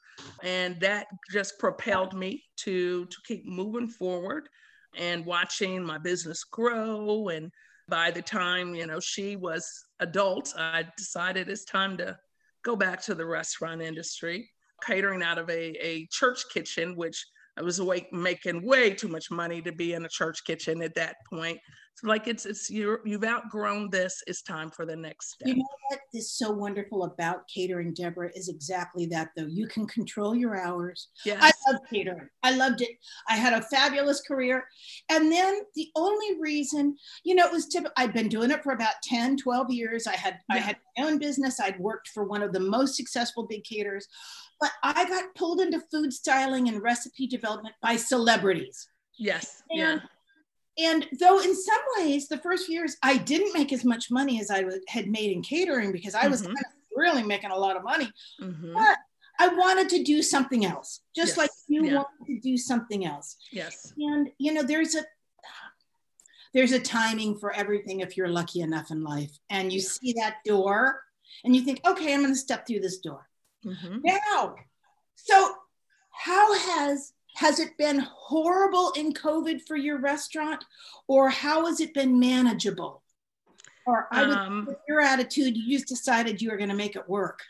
And 0.43 0.79
that 0.81 1.07
just 1.31 1.59
propelled 1.59 2.13
me 2.13 2.43
to 2.57 3.05
to 3.05 3.17
keep 3.27 3.45
moving 3.45 3.87
forward 3.87 4.49
and 4.95 5.25
watching 5.25 5.83
my 5.83 5.97
business 5.97 6.43
grow 6.43 7.29
and 7.29 7.51
by 7.87 8.11
the 8.11 8.21
time 8.21 8.75
you 8.75 8.85
know 8.85 8.99
she 8.99 9.35
was 9.35 9.65
adult 9.99 10.53
i 10.57 10.83
decided 10.97 11.49
it's 11.49 11.65
time 11.65 11.97
to 11.97 12.17
go 12.63 12.75
back 12.75 13.01
to 13.01 13.15
the 13.15 13.25
restaurant 13.25 13.81
industry 13.81 14.49
catering 14.85 15.23
out 15.23 15.37
of 15.37 15.49
a, 15.49 15.75
a 15.85 16.07
church 16.11 16.43
kitchen 16.53 16.95
which 16.95 17.25
i 17.57 17.61
was 17.61 17.79
awake 17.79 18.11
making 18.13 18.65
way 18.65 18.93
too 18.93 19.07
much 19.07 19.29
money 19.31 19.61
to 19.61 19.71
be 19.71 19.93
in 19.93 20.05
a 20.05 20.09
church 20.09 20.43
kitchen 20.45 20.81
at 20.81 20.95
that 20.95 21.15
point 21.29 21.59
so 21.97 22.07
like 22.07 22.27
it's 22.27 22.45
it's 22.45 22.69
you're 22.69 22.99
you've 23.05 23.23
outgrown 23.23 23.89
this 23.89 24.21
it's 24.27 24.43
time 24.43 24.69
for 24.69 24.85
the 24.85 24.95
next 24.95 25.31
step 25.31 25.47
You 25.47 25.55
know 25.55 25.65
what 25.89 25.99
is 26.13 26.31
so 26.31 26.51
wonderful 26.51 27.05
about 27.05 27.47
catering, 27.47 27.91
Deborah, 27.91 28.29
is 28.35 28.49
exactly 28.49 29.07
that 29.07 29.29
though. 29.35 29.47
You 29.47 29.67
can 29.67 29.87
control 29.87 30.35
your 30.35 30.55
hours. 30.55 31.07
yes 31.25 31.39
I 31.41 31.71
love 31.71 31.81
catering. 31.91 32.29
I 32.43 32.51
loved 32.51 32.81
it. 32.81 32.91
I 33.27 33.35
had 33.35 33.53
a 33.53 33.63
fabulous 33.63 34.21
career. 34.21 34.65
And 35.09 35.31
then 35.31 35.61
the 35.73 35.89
only 35.95 36.39
reason, 36.39 36.95
you 37.23 37.33
know, 37.33 37.47
it 37.47 37.51
was 37.51 37.65
typical. 37.65 37.93
I'd 37.97 38.13
been 38.13 38.29
doing 38.29 38.51
it 38.51 38.61
for 38.61 38.73
about 38.73 38.93
10, 39.01 39.37
12 39.37 39.71
years. 39.71 40.05
I 40.05 40.15
had 40.15 40.37
I 40.51 40.59
had 40.59 40.77
my 40.97 41.05
own 41.05 41.17
business. 41.17 41.59
I'd 41.59 41.79
worked 41.79 42.09
for 42.09 42.25
one 42.25 42.43
of 42.43 42.53
the 42.53 42.59
most 42.59 42.95
successful 42.95 43.47
big 43.47 43.63
caterers. 43.63 44.07
But 44.59 44.71
I 44.83 45.07
got 45.07 45.35
pulled 45.35 45.61
into 45.61 45.79
food 45.91 46.11
styling 46.11 46.67
and 46.67 46.81
recipe 46.81 47.27
development 47.27 47.75
by 47.81 47.95
celebrities. 47.95 48.87
yes 49.17 49.63
yeah 49.71 49.91
And 49.93 50.01
and 50.79 51.07
though 51.19 51.39
in 51.39 51.55
some 51.55 51.81
ways, 51.97 52.27
the 52.27 52.37
first 52.37 52.67
few 52.67 52.75
years, 52.75 52.97
I 53.01 53.17
didn't 53.17 53.53
make 53.53 53.73
as 53.73 53.83
much 53.83 54.11
money 54.11 54.39
as 54.39 54.51
I 54.51 54.63
had 54.87 55.07
made 55.07 55.31
in 55.31 55.41
catering 55.41 55.91
because 55.91 56.13
I 56.13 56.27
was 56.27 56.41
Mhm. 56.43 56.45
kind 56.53 56.65
of 56.67 56.73
really 56.95 57.23
making 57.23 57.49
a 57.49 57.57
lot 57.57 57.75
of 57.75 57.83
money. 57.83 58.11
Mhm. 58.39 58.73
But 58.75 58.97
I 59.39 59.47
wanted 59.49 59.89
to 59.89 60.03
do 60.03 60.21
something 60.21 60.65
else, 60.65 61.01
just 61.15 61.29
Yes, 61.29 61.37
like 61.37 61.51
you 61.67 61.83
yeah. 61.85 61.95
wanted 61.95 62.25
to 62.27 62.39
do 62.39 62.57
something 62.57 63.05
else. 63.05 63.37
yes 63.51 63.91
And 63.97 64.31
you 64.37 64.53
know, 64.53 64.63
there's 64.63 64.93
a 64.95 65.03
there's 66.53 66.71
a 66.71 66.79
timing 66.79 67.37
for 67.37 67.51
everything 67.53 67.99
if 67.99 68.15
you're 68.15 68.29
lucky 68.29 68.61
enough 68.61 68.89
in 68.89 69.03
life. 69.03 69.31
And 69.49 69.71
you 69.71 69.79
see 69.79 70.13
that 70.13 70.37
door 70.45 71.03
and 71.43 71.55
you 71.55 71.61
think, 71.61 71.81
okay, 71.85 72.13
I'm 72.13 72.21
going 72.21 72.33
to 72.33 72.39
step 72.39 72.65
through 72.65 72.79
this 72.79 72.99
door. 72.99 73.26
Mhm. 73.67 74.01
Now, 74.03 74.55
so 75.15 75.55
how 76.11 76.53
has 76.53 77.13
has 77.35 77.59
it 77.59 77.77
been 77.77 77.99
horrible 77.99 78.91
in 78.93 79.13
COVID 79.13 79.61
for 79.67 79.75
your 79.75 79.99
restaurant, 79.99 80.63
or 81.07 81.29
how 81.29 81.67
has 81.67 81.79
it 81.79 81.93
been 81.93 82.19
manageable? 82.19 83.03
Or 83.85 84.07
I 84.11 84.25
would, 84.25 84.35
Um, 84.37 84.65
with 84.65 84.79
your 84.87 85.01
attitude, 85.01 85.55
you 85.55 85.77
just 85.77 85.87
decided 85.87 86.41
you 86.41 86.49
were 86.49 86.57
going 86.57 86.69
to 86.69 86.75
make 86.75 86.95
it 86.95 87.07
work. 87.07 87.41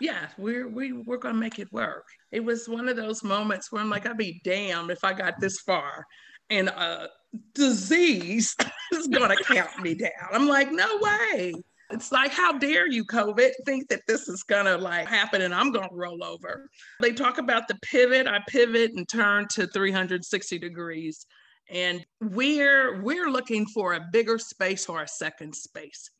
yeah, 0.00 0.28
we're 0.36 0.68
we, 0.68 0.92
we're 0.92 1.16
gonna 1.18 1.38
make 1.38 1.58
it 1.58 1.70
work. 1.72 2.06
It 2.30 2.40
was 2.40 2.68
one 2.68 2.88
of 2.88 2.96
those 2.96 3.22
moments 3.22 3.70
where 3.70 3.80
I'm 3.80 3.90
like, 3.90 4.06
I'd 4.06 4.16
be 4.16 4.40
damned 4.44 4.90
if 4.90 5.04
I 5.04 5.12
got 5.12 5.38
this 5.38 5.60
far, 5.60 6.06
and 6.50 6.68
a 6.68 7.08
disease 7.54 8.56
is 8.92 9.06
gonna 9.08 9.36
count 9.36 9.80
me 9.80 9.94
down. 9.94 10.28
I'm 10.32 10.48
like, 10.48 10.70
no 10.72 10.98
way. 10.98 11.54
It's 11.92 12.10
like, 12.10 12.32
how 12.32 12.56
dare 12.58 12.88
you, 12.88 13.04
COVID, 13.04 13.50
think 13.66 13.88
that 13.88 14.02
this 14.06 14.28
is 14.28 14.42
gonna 14.42 14.78
like 14.78 15.06
happen 15.06 15.42
and 15.42 15.54
I'm 15.54 15.70
gonna 15.72 15.88
roll 15.92 16.24
over. 16.24 16.68
They 17.00 17.12
talk 17.12 17.38
about 17.38 17.68
the 17.68 17.78
pivot. 17.82 18.26
I 18.26 18.40
pivot 18.48 18.92
and 18.96 19.08
turn 19.08 19.46
to 19.52 19.66
360 19.66 20.58
degrees. 20.58 21.26
And 21.70 22.04
we're 22.20 23.02
we're 23.02 23.30
looking 23.30 23.66
for 23.66 23.94
a 23.94 24.06
bigger 24.12 24.38
space 24.38 24.88
or 24.88 25.02
a 25.02 25.08
second 25.08 25.54
space. 25.54 26.10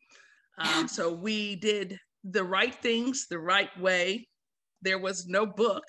Um, 0.57 0.87
so 0.87 1.11
we 1.11 1.55
did 1.55 1.99
the 2.23 2.43
right 2.43 2.73
things 2.75 3.27
the 3.29 3.39
right 3.39 3.69
way. 3.79 4.27
There 4.81 4.99
was 4.99 5.27
no 5.27 5.45
book. 5.45 5.83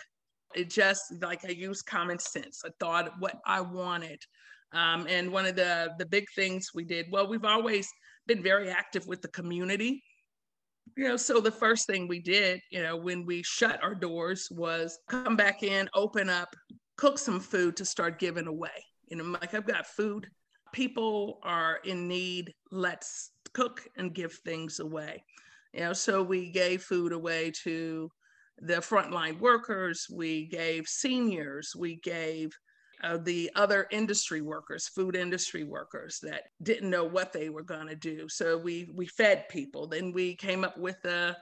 It 0.54 0.70
just 0.70 1.02
like 1.20 1.44
I 1.44 1.50
used 1.50 1.86
common 1.86 2.18
sense. 2.18 2.62
I 2.64 2.70
thought 2.80 3.12
what 3.18 3.36
I 3.46 3.60
wanted. 3.60 4.20
Um, 4.72 5.06
and 5.08 5.30
one 5.30 5.46
of 5.46 5.56
the 5.56 5.90
the 5.98 6.06
big 6.06 6.24
things 6.34 6.70
we 6.74 6.84
did, 6.84 7.06
well, 7.10 7.28
we've 7.28 7.44
always 7.44 7.88
been 8.26 8.42
very 8.42 8.70
active 8.70 9.06
with 9.06 9.22
the 9.22 9.28
community. 9.28 10.02
You 10.96 11.08
know, 11.08 11.16
so 11.16 11.40
the 11.40 11.50
first 11.50 11.86
thing 11.86 12.06
we 12.08 12.20
did, 12.20 12.60
you 12.70 12.82
know, 12.82 12.96
when 12.96 13.24
we 13.24 13.42
shut 13.42 13.82
our 13.82 13.94
doors 13.94 14.48
was 14.50 14.98
come 15.08 15.36
back 15.36 15.62
in, 15.62 15.88
open 15.94 16.28
up, 16.28 16.54
cook 16.96 17.18
some 17.18 17.40
food 17.40 17.76
to 17.76 17.84
start 17.84 18.18
giving 18.18 18.46
away. 18.46 18.84
You 19.08 19.16
know, 19.16 19.24
like 19.24 19.54
I've 19.54 19.66
got 19.66 19.86
food 19.86 20.28
people 20.74 21.38
are 21.44 21.78
in 21.84 22.08
need, 22.08 22.52
let's 22.72 23.30
cook 23.54 23.86
and 23.96 24.12
give 24.12 24.32
things 24.44 24.80
away. 24.80 25.22
You 25.72 25.80
know, 25.80 25.92
so 25.92 26.22
we 26.22 26.50
gave 26.50 26.82
food 26.82 27.12
away 27.12 27.52
to 27.62 28.10
the 28.58 28.74
frontline 28.74 29.38
workers, 29.38 30.06
we 30.12 30.46
gave 30.46 30.86
seniors, 30.88 31.72
we 31.78 32.00
gave 32.02 32.50
uh, 33.02 33.18
the 33.18 33.50
other 33.54 33.86
industry 33.90 34.40
workers, 34.40 34.88
food 34.88 35.16
industry 35.16 35.64
workers 35.64 36.18
that 36.22 36.44
didn't 36.62 36.90
know 36.90 37.04
what 37.04 37.32
they 37.32 37.48
were 37.48 37.62
going 37.62 37.88
to 37.88 37.96
do. 37.96 38.28
So 38.28 38.56
we 38.56 38.88
we 38.94 39.06
fed 39.06 39.48
people. 39.48 39.86
Then 39.86 40.12
we 40.12 40.36
came 40.36 40.64
up 40.64 40.78
with 40.78 41.04
a, 41.04 41.36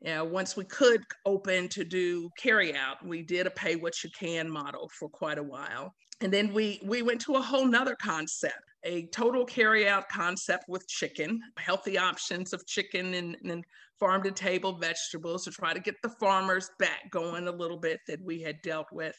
you 0.00 0.14
know, 0.14 0.24
once 0.24 0.56
we 0.56 0.64
could 0.64 1.02
open 1.24 1.68
to 1.70 1.84
do 1.84 2.30
carry 2.38 2.74
out, 2.74 3.04
we 3.04 3.22
did 3.22 3.46
a 3.46 3.50
pay 3.50 3.76
what 3.76 4.02
you 4.04 4.10
can 4.18 4.48
model 4.48 4.90
for 4.98 5.08
quite 5.08 5.38
a 5.38 5.42
while. 5.42 5.94
And 6.20 6.32
then 6.32 6.52
we 6.52 6.80
we 6.84 7.02
went 7.02 7.20
to 7.22 7.34
a 7.34 7.42
whole 7.42 7.66
nother 7.66 7.96
concept, 7.96 8.60
a 8.84 9.06
total 9.08 9.44
carry 9.44 9.88
out 9.88 10.08
concept 10.08 10.64
with 10.68 10.88
chicken, 10.88 11.40
healthy 11.58 11.98
options 11.98 12.52
of 12.52 12.66
chicken 12.66 13.14
and, 13.14 13.36
and 13.44 13.64
farm 13.98 14.22
to 14.22 14.30
table 14.30 14.78
vegetables 14.78 15.44
to 15.44 15.50
try 15.50 15.72
to 15.72 15.80
get 15.80 15.94
the 16.02 16.08
farmers 16.20 16.70
back 16.78 17.10
going 17.10 17.48
a 17.48 17.52
little 17.52 17.78
bit 17.78 18.00
that 18.06 18.22
we 18.22 18.40
had 18.40 18.60
dealt 18.62 18.86
with. 18.92 19.16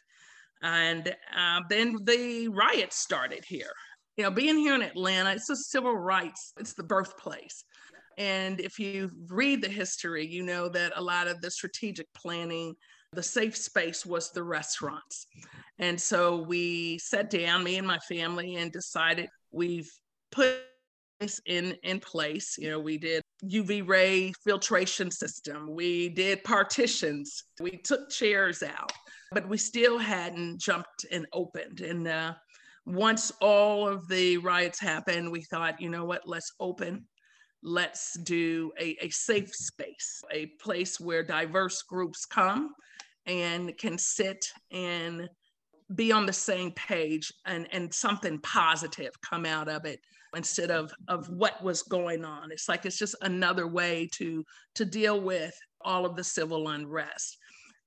And 0.62 1.16
uh, 1.38 1.62
then 1.70 1.98
the 2.04 2.48
riots 2.50 2.98
started 2.98 3.44
here. 3.46 3.72
You 4.16 4.24
know, 4.24 4.32
being 4.32 4.58
here 4.58 4.76
in 4.76 4.82
Atlanta, 4.82 5.32
it's 5.32 5.50
a 5.50 5.56
civil 5.56 5.96
rights, 5.96 6.54
it's 6.60 6.74
the 6.74 6.84
birthplace. 6.84 7.64
And 8.18 8.60
if 8.60 8.80
you 8.80 9.12
read 9.28 9.62
the 9.62 9.70
history, 9.70 10.26
you 10.26 10.44
know 10.44 10.70
that 10.70 10.94
a 10.96 11.02
lot 11.02 11.28
of 11.28 11.40
the 11.42 11.52
strategic 11.52 12.12
planning, 12.16 12.74
the 13.14 13.22
safe 13.22 13.56
space 13.56 14.06
was 14.06 14.32
the 14.32 14.44
restaurants. 14.44 15.28
And 15.78 16.02
so 16.02 16.38
we 16.38 16.98
sat 16.98 17.30
down, 17.30 17.64
me 17.64 17.78
and 17.78 17.86
my 17.86 18.00
family, 18.00 18.56
and 18.56 18.72
decided 18.72 19.30
we've 19.52 19.90
put 20.32 20.67
in, 21.46 21.76
in 21.84 22.00
place. 22.00 22.58
You 22.58 22.72
know, 22.72 22.80
we 22.80 22.98
did 22.98 23.22
UV 23.44 23.88
ray 23.88 24.34
filtration 24.44 25.12
system, 25.12 25.74
we 25.74 26.10
did 26.10 26.44
partitions, 26.44 27.44
we 27.60 27.78
took 27.78 28.10
chairs 28.10 28.64
out 28.64 28.92
but 29.32 29.48
we 29.48 29.58
still 29.58 29.98
hadn't 29.98 30.60
jumped 30.60 31.06
and 31.12 31.26
opened. 31.34 31.82
And 31.82 32.08
uh, 32.08 32.34
once 32.86 33.32
all 33.42 33.88
of 33.88 34.08
the 34.08 34.38
riots 34.38 34.80
happened, 34.80 35.32
we 35.32 35.42
thought, 35.42 35.82
you 35.82 35.90
know 35.90 36.06
what, 36.06 36.28
let's 36.28 36.54
open. 36.60 37.06
Let's 37.64 38.18
do 38.20 38.72
a, 38.80 38.96
a 39.02 39.10
safe 39.10 39.54
space, 39.54 40.24
a 40.32 40.48
place 40.62 41.00
where 41.00 41.24
diverse 41.24 41.82
groups 41.82 42.26
come 42.26 42.74
and 43.26 43.78
can 43.78 43.98
sit 43.98 44.46
and 44.72 45.28
be 45.96 46.12
on 46.12 46.26
the 46.26 46.34
same 46.34 46.72
page 46.72 47.34
and, 47.46 47.68
and 47.72 47.94
something 47.94 48.40
positive 48.40 49.12
come 49.22 49.46
out 49.46 49.68
of 49.68 49.86
it 49.86 50.00
instead 50.36 50.72
of 50.72 50.92
of 51.08 51.28
what 51.30 51.64
was 51.64 51.84
going 51.84 52.26
on 52.26 52.52
it's 52.52 52.68
like 52.68 52.86
it's 52.86 52.98
just 52.98 53.16
another 53.22 53.68
way 53.68 54.08
to 54.12 54.44
to 54.76 54.86
deal 54.86 55.22
with 55.22 55.58
all 55.82 56.06
of 56.06 56.16
the 56.16 56.24
civil 56.24 56.70
unrest 56.70 57.38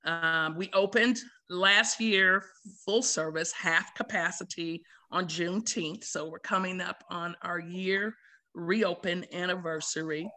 um, 0.05 0.55
we 0.55 0.69
opened 0.73 1.19
last 1.49 1.99
year 1.99 2.43
full 2.85 3.03
service, 3.03 3.51
half 3.51 3.93
capacity 3.93 4.83
on 5.11 5.25
Juneteenth. 5.25 6.03
So 6.03 6.29
we're 6.29 6.39
coming 6.39 6.81
up 6.81 7.03
on 7.09 7.35
our 7.43 7.59
year 7.59 8.15
reopen 8.53 9.25
anniversary. 9.33 10.29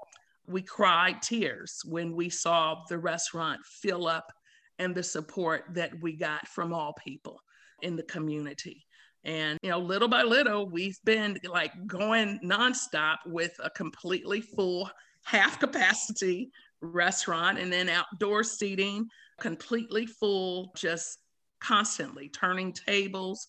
We 0.46 0.62
cried 0.62 1.22
tears 1.22 1.80
when 1.84 2.14
we 2.14 2.28
saw 2.28 2.82
the 2.88 2.98
restaurant 2.98 3.60
fill 3.64 4.06
up 4.06 4.30
and 4.78 4.94
the 4.94 5.02
support 5.02 5.64
that 5.72 5.92
we 6.02 6.16
got 6.16 6.46
from 6.48 6.74
all 6.74 6.94
people 7.02 7.40
in 7.82 7.96
the 7.96 8.02
community. 8.02 8.83
And, 9.24 9.58
you 9.62 9.70
know, 9.70 9.78
little 9.78 10.08
by 10.08 10.22
little, 10.22 10.68
we've 10.68 10.98
been 11.04 11.38
like 11.44 11.72
going 11.86 12.40
nonstop 12.44 13.16
with 13.26 13.52
a 13.62 13.70
completely 13.70 14.40
full 14.40 14.90
half 15.24 15.58
capacity 15.58 16.50
restaurant 16.82 17.58
and 17.58 17.72
then 17.72 17.88
outdoor 17.88 18.44
seating 18.44 19.08
completely 19.40 20.06
full, 20.06 20.72
just 20.76 21.18
constantly 21.60 22.28
turning 22.28 22.72
tables. 22.72 23.48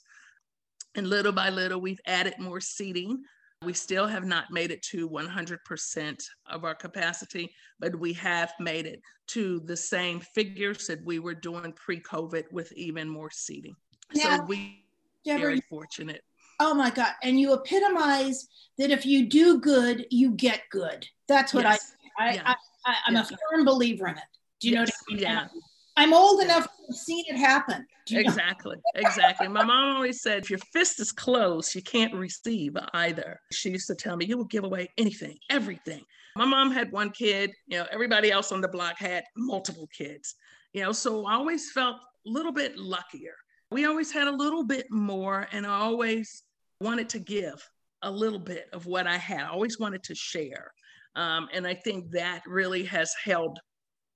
And 0.96 1.08
little 1.08 1.34
by 1.34 1.50
little, 1.50 1.82
we've 1.82 2.00
added 2.06 2.36
more 2.40 2.62
seating. 2.62 3.24
We 3.62 3.74
still 3.74 4.08
have 4.08 4.26
not 4.26 4.52
made 4.52 4.72
it 4.72 4.82
to 4.92 5.10
100% 5.10 6.24
of 6.50 6.64
our 6.64 6.76
capacity, 6.76 7.52
but 7.80 8.00
we 8.00 8.14
have 8.14 8.54
made 8.60 8.86
it 8.86 9.02
to 9.28 9.60
the 9.62 9.76
same 9.76 10.20
figures 10.20 10.88
that 10.88 11.04
we 11.04 11.20
were 11.20 11.34
doing 11.34 11.74
pre 11.74 12.00
COVID 12.00 12.44
with 12.52 12.72
even 12.74 13.10
more 13.10 13.32
seating. 13.32 13.76
Now, 14.14 14.38
so 14.38 14.44
we 14.44 14.85
very 15.26 15.62
fortunate. 15.70 16.24
Oh 16.60 16.74
my 16.74 16.90
God. 16.90 17.12
And 17.24 17.40
you 17.40 17.54
epitomize 17.54 18.48
that 18.78 18.92
if 18.92 19.06
you 19.06 19.28
do 19.28 19.60
good, 19.60 20.06
you 20.10 20.32
get 20.32 20.62
good. 20.72 21.08
That's 21.28 21.54
what 21.54 21.64
yes. 21.64 21.96
I, 22.18 22.24
I, 22.24 22.34
yeah. 22.34 22.54
I, 22.86 22.96
am 23.08 23.16
yes. 23.16 23.32
a 23.32 23.38
firm 23.50 23.66
believer 23.66 24.08
in 24.08 24.18
it. 24.18 24.24
Do 24.62 24.70
you 24.70 24.76
yes. 24.76 24.88
know 24.88 24.94
what 24.94 25.12
I 25.12 25.16
mean? 25.16 25.24
Yeah. 25.24 25.48
I'm 25.98 26.14
old 26.14 26.42
enough 26.42 26.64
to 26.64 26.70
have 26.88 26.96
seen 26.96 27.24
it 27.28 27.38
happen. 27.38 27.86
Exactly, 28.12 28.78
exactly. 28.94 29.48
My 29.48 29.64
mom 29.64 29.96
always 29.96 30.22
said, 30.22 30.44
if 30.44 30.50
your 30.50 30.60
fist 30.74 31.00
is 31.00 31.12
closed, 31.12 31.74
you 31.74 31.82
can't 31.82 32.14
receive 32.14 32.78
either. 32.94 33.40
She 33.52 33.70
used 33.70 33.88
to 33.88 33.96
tell 33.96 34.16
me, 34.16 34.26
you 34.26 34.38
will 34.38 34.46
give 34.46 34.64
away 34.64 34.90
anything, 34.98 35.38
everything. 35.50 36.04
My 36.36 36.46
mom 36.46 36.72
had 36.72 36.92
one 36.92 37.12
kid, 37.12 37.52
you 37.68 37.80
know, 37.80 37.88
everybody 37.92 38.32
else 38.32 38.52
on 38.52 38.62
the 38.62 38.68
block 38.68 39.00
had 39.00 39.24
multiple 39.38 39.88
kids, 39.88 40.36
you 40.74 40.84
know, 40.84 40.92
so 40.92 41.26
I 41.26 41.34
always 41.34 41.72
felt 41.72 41.96
a 41.96 42.30
little 42.30 42.52
bit 42.52 42.78
luckier. 42.78 43.36
We 43.76 43.84
always 43.84 44.10
had 44.10 44.30
a 44.30 44.32
little 44.32 44.64
bit 44.64 44.90
more, 44.90 45.50
and 45.52 45.68
I 45.68 45.82
always 45.82 46.44
wanted 46.80 47.10
to 47.10 47.20
give 47.20 47.62
a 48.04 48.10
little 48.10 48.40
bit 48.40 48.70
of 48.72 48.86
what 48.86 49.06
I 49.06 49.18
had. 49.18 49.42
I 49.42 49.50
always 49.50 49.78
wanted 49.78 50.02
to 50.04 50.16
share. 50.16 50.72
Um, 51.18 51.50
and 51.52 51.68
I 51.68 51.74
think 51.74 52.10
that 52.12 52.42
really 52.48 52.86
has 52.86 53.14
held 53.22 53.60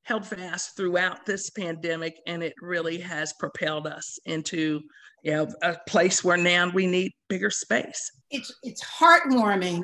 held 0.04 0.26
fast 0.26 0.78
throughout 0.78 1.26
this 1.26 1.50
pandemic 1.50 2.16
and 2.26 2.42
it 2.42 2.54
really 2.62 3.00
has 3.00 3.34
propelled 3.34 3.86
us 3.86 4.18
into 4.26 4.80
you 5.24 5.32
know 5.34 5.48
a 5.62 5.76
place 5.90 6.24
where 6.24 6.38
now 6.38 6.72
we 6.74 6.88
need 6.88 7.12
bigger 7.28 7.52
space 7.52 8.12
it's 8.32 8.52
it's 8.64 8.84
heartwarming 8.84 9.84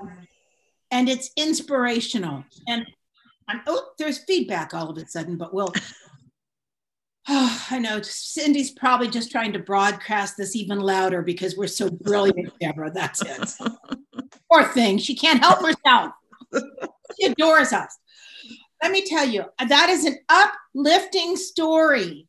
and 0.89 1.09
it's 1.09 1.29
inspirational 1.35 2.43
and 2.67 2.85
I'm, 3.49 3.61
oh 3.67 3.89
there's 3.99 4.19
feedback 4.19 4.73
all 4.73 4.89
of 4.89 4.97
a 4.97 5.05
sudden 5.05 5.37
but 5.37 5.53
we'll 5.53 5.73
oh, 7.29 7.65
i 7.71 7.79
know 7.79 8.01
cindy's 8.01 8.71
probably 8.71 9.07
just 9.07 9.31
trying 9.31 9.53
to 9.53 9.59
broadcast 9.59 10.37
this 10.37 10.55
even 10.55 10.79
louder 10.79 11.21
because 11.21 11.55
we're 11.55 11.67
so 11.67 11.89
brilliant 11.89 12.51
deborah 12.59 12.91
that's 12.91 13.21
it 13.21 13.69
poor 14.51 14.63
thing 14.65 14.97
she 14.97 15.15
can't 15.15 15.43
help 15.43 15.61
herself 15.61 16.13
she 17.19 17.27
adores 17.27 17.73
us 17.73 17.97
let 18.85 18.91
me 18.91 19.03
tell 19.03 19.27
you, 19.27 19.45
that 19.67 19.89
is 19.89 20.05
an 20.05 20.17
uplifting 20.29 21.35
story. 21.37 22.27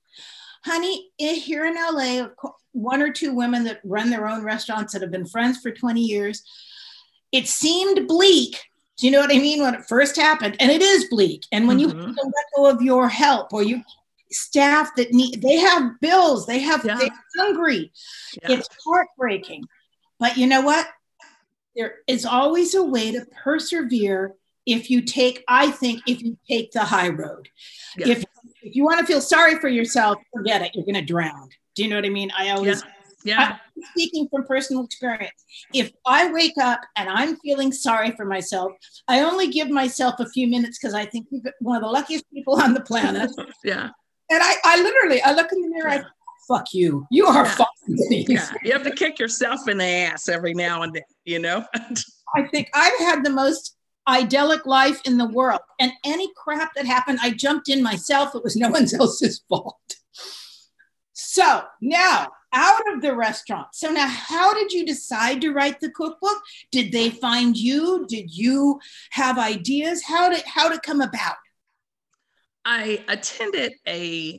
Honey, 0.65 1.11
here 1.19 1.67
in 1.67 1.75
LA, 1.75 2.29
one 2.73 3.03
or 3.03 3.13
two 3.13 3.35
women 3.35 3.65
that 3.65 3.81
run 3.85 4.09
their 4.09 4.27
own 4.27 4.43
restaurants 4.43 4.93
that 4.93 5.03
have 5.03 5.11
been 5.11 5.27
friends 5.27 5.59
for 5.61 5.71
20 5.71 6.01
years, 6.01 6.43
it 7.31 7.47
seemed 7.47 8.09
bleak. 8.09 8.59
Do 8.97 9.07
you 9.07 9.13
know 9.13 9.21
what 9.21 9.35
I 9.35 9.39
mean? 9.39 9.61
When 9.61 9.75
it 9.75 9.85
first 9.87 10.17
happened, 10.17 10.57
and 10.59 10.71
it 10.71 10.81
is 10.81 11.11
bleak. 11.11 11.45
And 11.53 11.69
when 11.69 11.79
mm-hmm. 11.79 11.99
you 11.99 12.07
let 12.07 12.47
go 12.57 12.71
of 12.71 12.81
your 12.81 13.09
help 13.09 13.53
or 13.53 13.63
you 13.63 13.83
staff 14.31 14.95
that 14.97 15.13
need, 15.13 15.43
they 15.43 15.57
have 15.57 16.01
bills, 16.01 16.47
they 16.47 16.61
have, 16.61 16.85
yeah. 16.85 16.97
they're 16.99 17.11
hungry. 17.39 17.93
Yeah. 18.43 18.53
It's 18.53 18.69
heartbreaking. 18.85 19.65
But 20.19 20.37
you 20.37 20.47
know 20.47 20.63
what? 20.63 20.89
There 21.75 21.97
is 22.07 22.25
always 22.25 22.75
a 22.75 22.83
way 22.83 23.13
to 23.13 23.27
persevere 23.45 24.35
if 24.65 24.91
you 24.91 25.03
take, 25.03 25.45
I 25.47 25.71
think, 25.71 26.03
if 26.07 26.23
you 26.23 26.37
take 26.49 26.73
the 26.73 26.85
high 26.85 27.11
road. 27.11 27.49
Yeah. 27.97 28.09
If 28.09 28.25
if 28.63 28.75
you 28.75 28.85
want 28.85 28.99
to 28.99 29.07
feel 29.07 29.21
sorry 29.21 29.59
for 29.61 29.69
yourself, 29.69 30.19
forget 30.33 30.63
it. 30.63 30.73
You're 30.75 30.85
going 30.85 30.97
to 30.97 31.03
drown. 31.03 31.49
Do 31.77 31.85
you 31.85 31.89
know 31.89 31.97
what 31.97 32.05
I 32.05 32.09
mean? 32.09 32.33
I 32.37 32.51
always, 32.51 32.83
yeah. 33.25 33.59
I'm 33.77 33.83
speaking 33.93 34.29
from 34.29 34.45
personal 34.45 34.85
experience. 34.85 35.45
If 35.73 35.93
I 36.05 36.33
wake 36.33 36.59
up 36.61 36.81
and 36.97 37.09
I'm 37.09 37.37
feeling 37.37 37.71
sorry 37.71 38.11
for 38.13 38.25
myself, 38.25 38.73
I 39.07 39.21
only 39.21 39.49
give 39.49 39.71
myself 39.71 40.17
a 40.19 40.29
few 40.29 40.49
minutes 40.49 40.79
because 40.81 40.95
I 40.95 41.05
think 41.07 41.27
we've 41.31 41.43
one 41.61 41.77
of 41.77 41.83
the 41.83 41.89
luckiest 41.89 42.25
people 42.33 42.61
on 42.61 42.75
the 42.75 42.81
planet. 42.81 43.31
yeah. 43.65 43.91
And 44.31 44.43
I, 44.43 44.55
I 44.65 44.83
literally, 44.83 45.23
I 45.23 45.33
look 45.33 45.53
in 45.53 45.63
the 45.63 45.69
mirror, 45.69 45.91
yeah. 45.91 46.03
I 46.03 46.05
fuck 46.49 46.73
you. 46.73 47.07
You 47.11 47.27
are 47.27 47.45
yeah. 47.45 47.55
fucking 47.55 48.25
Yeah. 48.29 48.51
You 48.63 48.73
have 48.73 48.83
to 48.85 48.91
kick 48.91 49.19
yourself 49.19 49.69
in 49.69 49.79
the 49.79 49.85
ass 49.85 50.29
every 50.29 50.55
now 50.55 50.83
and 50.83 50.95
then, 50.95 51.03
you 51.25 51.39
know? 51.39 51.65
I 52.35 52.43
think 52.51 52.69
I've 52.75 52.99
had 52.99 53.25
the 53.25 53.31
most 53.31 53.77
idyllic 54.09 54.67
life 54.67 55.01
in 55.05 55.19
the 55.19 55.27
world. 55.27 55.61
And 55.81 55.93
any 56.05 56.31
crap 56.37 56.75
that 56.75 56.87
happened, 56.87 57.19
I 57.23 57.31
jumped 57.31 57.69
in 57.69 57.83
myself. 57.83 58.35
It 58.35 58.43
was 58.43 58.57
no 58.57 58.69
one 58.71 58.87
else's 58.95 59.43
fault. 59.49 59.77
So 61.13 61.63
now 61.81 62.29
out 62.57 62.81
of 62.95 63.03
the 63.03 63.15
restaurant. 63.15 63.69
So 63.73 63.91
now, 63.91 64.09
how 64.09 64.55
did 64.55 64.73
you 64.73 64.87
decide 64.87 65.43
to 65.43 65.53
write 65.53 65.79
the 65.81 65.91
cookbook? 65.91 66.41
Did 66.73 66.91
they 66.91 67.11
find 67.11 67.57
you? 67.57 68.07
Did 68.09 68.35
you 68.35 68.81
have 69.11 69.39
ideas? 69.39 70.03
How 70.03 70.31
did 70.31 70.43
how 70.47 70.73
it 70.73 70.83
come 70.83 71.03
about? 71.03 71.37
I 72.67 73.05
attended 73.09 73.73
a 73.87 74.39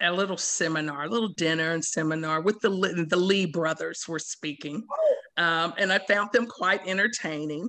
a 0.00 0.12
little 0.12 0.36
seminar, 0.36 1.04
a 1.04 1.08
little 1.08 1.34
dinner 1.36 1.72
and 1.72 1.84
seminar 1.84 2.40
with 2.40 2.60
the 2.60 2.70
the 3.10 3.16
Lee 3.16 3.46
brothers 3.46 4.06
were 4.06 4.20
speaking. 4.20 4.86
um, 5.36 5.74
and 5.76 5.92
I 5.92 5.98
found 5.98 6.30
them 6.32 6.46
quite 6.46 6.86
entertaining. 6.86 7.68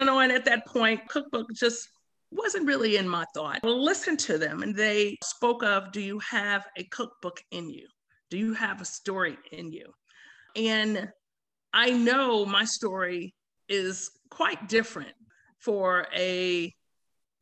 You 0.00 0.06
know, 0.06 0.20
and 0.20 0.32
at 0.32 0.46
that 0.46 0.66
point, 0.66 1.06
cookbook 1.08 1.48
just 1.54 1.88
wasn't 2.30 2.66
really 2.66 2.96
in 2.96 3.08
my 3.08 3.24
thought. 3.34 3.60
I 3.62 3.66
listened 3.66 4.18
to 4.20 4.38
them, 4.38 4.62
and 4.62 4.74
they 4.74 5.16
spoke 5.22 5.62
of, 5.62 5.92
"Do 5.92 6.00
you 6.00 6.18
have 6.20 6.66
a 6.78 6.84
cookbook 6.84 7.42
in 7.50 7.68
you? 7.68 7.86
Do 8.30 8.38
you 8.38 8.54
have 8.54 8.80
a 8.80 8.86
story 8.86 9.36
in 9.52 9.72
you?" 9.72 9.92
And 10.56 11.10
I 11.74 11.90
know 11.90 12.46
my 12.46 12.64
story 12.64 13.34
is 13.68 14.10
quite 14.30 14.68
different 14.68 15.14
for 15.58 16.06
a 16.14 16.74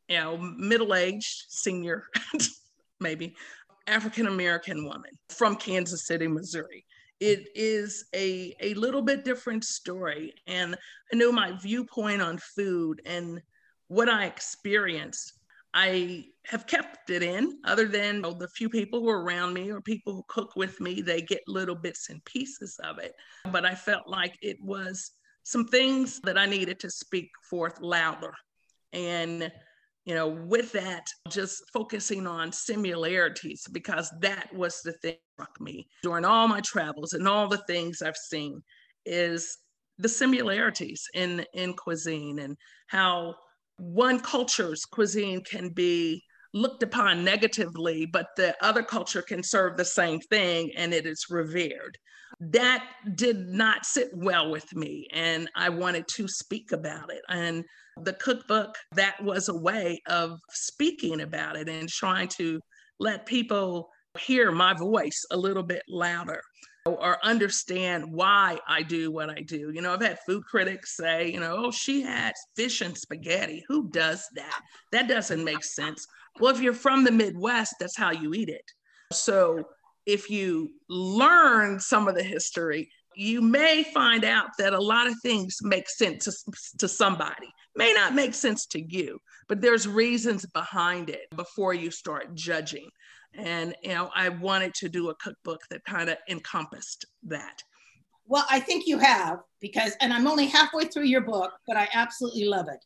you 0.08 0.16
know 0.16 0.36
middle-aged 0.36 1.44
senior 1.48 2.04
maybe 3.00 3.34
african 3.86 4.26
american 4.26 4.84
woman 4.84 5.10
from 5.28 5.56
kansas 5.56 6.06
city 6.06 6.26
missouri 6.26 6.84
it 7.18 7.48
is 7.54 8.04
a, 8.14 8.54
a 8.60 8.74
little 8.74 9.00
bit 9.00 9.24
different 9.24 9.64
story 9.64 10.34
and 10.46 10.76
i 11.12 11.16
know 11.16 11.32
my 11.32 11.52
viewpoint 11.62 12.20
on 12.20 12.38
food 12.38 13.00
and 13.06 13.40
what 13.88 14.08
i 14.08 14.24
experienced 14.24 15.32
i 15.74 16.24
have 16.44 16.66
kept 16.66 17.10
it 17.10 17.22
in 17.22 17.58
other 17.64 17.86
than 17.86 18.16
you 18.16 18.22
know, 18.22 18.32
the 18.32 18.48
few 18.48 18.68
people 18.68 19.00
who 19.00 19.08
are 19.08 19.22
around 19.22 19.52
me 19.54 19.70
or 19.70 19.80
people 19.80 20.12
who 20.12 20.24
cook 20.28 20.54
with 20.56 20.80
me 20.80 21.00
they 21.00 21.20
get 21.20 21.40
little 21.46 21.74
bits 21.74 22.10
and 22.10 22.24
pieces 22.24 22.78
of 22.84 22.98
it 22.98 23.14
but 23.50 23.64
i 23.64 23.74
felt 23.74 24.06
like 24.06 24.36
it 24.42 24.58
was 24.60 25.12
some 25.46 25.64
things 25.64 26.20
that 26.24 26.36
I 26.36 26.44
needed 26.44 26.80
to 26.80 26.90
speak 26.90 27.30
forth 27.48 27.80
louder. 27.80 28.34
And, 28.92 29.52
you 30.06 30.14
know, 30.14 30.28
with 30.28 30.70
that, 30.72 31.08
just 31.28 31.64
focusing 31.72 32.26
on 32.28 32.52
similarities 32.52 33.64
because 33.72 34.10
that 34.20 34.54
was 34.54 34.80
the 34.82 34.92
thing 34.92 35.16
that 35.36 35.44
struck 35.44 35.60
me 35.60 35.88
during 36.02 36.24
all 36.24 36.46
my 36.46 36.60
travels 36.60 37.12
and 37.12 37.26
all 37.26 37.48
the 37.48 37.62
things 37.66 38.00
I've 38.00 38.16
seen 38.16 38.62
is 39.04 39.58
the 39.98 40.08
similarities 40.08 41.04
in 41.12 41.44
in 41.54 41.74
cuisine 41.74 42.38
and 42.38 42.56
how 42.86 43.34
one 43.78 44.20
culture's 44.20 44.84
cuisine 44.84 45.42
can 45.42 45.70
be 45.70 46.22
looked 46.54 46.82
upon 46.82 47.24
negatively, 47.24 48.06
but 48.06 48.28
the 48.36 48.56
other 48.62 48.82
culture 48.82 49.22
can 49.22 49.42
serve 49.42 49.76
the 49.76 49.84
same 49.84 50.20
thing 50.20 50.70
and 50.76 50.94
it 50.94 51.04
is 51.04 51.26
revered. 51.28 51.98
That 52.40 52.86
did 53.14 53.48
not 53.48 53.84
sit 53.84 54.10
well 54.14 54.50
with 54.50 54.74
me 54.74 55.08
and 55.12 55.50
i 55.56 55.68
wanted 55.68 56.06
to 56.08 56.28
speak 56.28 56.72
about 56.72 57.12
it. 57.12 57.22
And 57.28 57.64
the 58.02 58.12
cookbook 58.14 58.76
that 58.92 59.22
was 59.22 59.48
a 59.48 59.56
way 59.56 60.00
of 60.06 60.38
speaking 60.50 61.20
about 61.20 61.56
it 61.56 61.68
and 61.68 61.88
trying 61.88 62.28
to 62.28 62.60
let 62.98 63.26
people 63.26 63.88
hear 64.18 64.50
my 64.50 64.74
voice 64.74 65.24
a 65.30 65.36
little 65.36 65.62
bit 65.62 65.82
louder 65.88 66.40
or 66.86 67.18
understand 67.24 68.04
why 68.08 68.58
I 68.68 68.82
do 68.82 69.10
what 69.10 69.28
I 69.28 69.40
do. 69.40 69.70
You 69.74 69.82
know, 69.82 69.92
I've 69.92 70.02
had 70.02 70.18
food 70.26 70.44
critics 70.44 70.96
say, 70.96 71.30
you 71.32 71.40
know, 71.40 71.56
oh, 71.58 71.70
she 71.70 72.02
had 72.02 72.32
fish 72.54 72.80
and 72.80 72.96
spaghetti. 72.96 73.64
Who 73.68 73.88
does 73.90 74.26
that? 74.34 74.60
That 74.92 75.08
doesn't 75.08 75.44
make 75.44 75.64
sense. 75.64 76.06
Well, 76.38 76.54
if 76.54 76.60
you're 76.60 76.72
from 76.72 77.02
the 77.02 77.10
Midwest, 77.10 77.74
that's 77.80 77.96
how 77.96 78.12
you 78.12 78.34
eat 78.34 78.48
it. 78.48 78.64
So 79.12 79.64
if 80.06 80.30
you 80.30 80.70
learn 80.88 81.80
some 81.80 82.06
of 82.06 82.14
the 82.14 82.22
history, 82.22 82.88
you 83.16 83.40
may 83.40 83.82
find 83.82 84.24
out 84.24 84.50
that 84.58 84.74
a 84.74 84.80
lot 84.80 85.06
of 85.06 85.14
things 85.22 85.56
make 85.62 85.88
sense 85.88 86.24
to, 86.24 86.52
to 86.78 86.86
somebody. 86.86 87.48
May 87.74 87.94
not 87.94 88.14
make 88.14 88.34
sense 88.34 88.66
to 88.66 88.80
you, 88.80 89.18
but 89.48 89.62
there's 89.62 89.88
reasons 89.88 90.44
behind 90.52 91.08
it 91.08 91.22
before 91.34 91.72
you 91.72 91.90
start 91.90 92.34
judging. 92.34 92.88
And 93.34 93.74
you 93.82 93.94
know, 93.94 94.10
I 94.14 94.28
wanted 94.28 94.74
to 94.74 94.90
do 94.90 95.08
a 95.08 95.14
cookbook 95.14 95.60
that 95.70 95.82
kind 95.88 96.10
of 96.10 96.18
encompassed 96.28 97.06
that. 97.24 97.62
Well, 98.26 98.44
I 98.50 98.60
think 98.60 98.86
you 98.86 98.98
have 98.98 99.38
because, 99.60 99.92
and 100.00 100.12
I'm 100.12 100.26
only 100.26 100.46
halfway 100.46 100.84
through 100.84 101.04
your 101.04 101.22
book, 101.22 101.52
but 101.66 101.76
I 101.76 101.88
absolutely 101.94 102.44
love 102.44 102.66
it. 102.68 102.84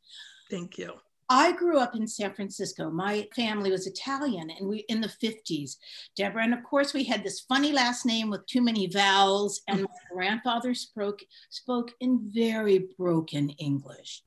Thank 0.49 0.79
you. 0.79 0.93
I 1.33 1.53
grew 1.53 1.79
up 1.79 1.95
in 1.95 2.09
San 2.09 2.35
Francisco. 2.35 2.91
My 2.91 3.29
family 3.37 3.71
was 3.71 3.87
Italian 3.87 4.51
and 4.51 4.69
we 4.69 4.79
in 4.89 5.01
the 5.01 5.07
50s, 5.07 5.77
Deborah. 6.17 6.43
And 6.43 6.53
of 6.53 6.65
course, 6.65 6.93
we 6.93 7.05
had 7.05 7.23
this 7.23 7.39
funny 7.39 7.71
last 7.71 8.05
name 8.05 8.31
with 8.31 8.45
too 8.47 8.61
many 8.61 8.89
vowels. 8.89 9.63
And 9.69 9.83
my 9.83 9.87
grandfather 10.13 10.75
spoke, 10.75 11.21
spoke 11.49 11.93
in 12.01 12.29
very 12.35 12.89
broken 12.99 13.51
English. 13.51 14.25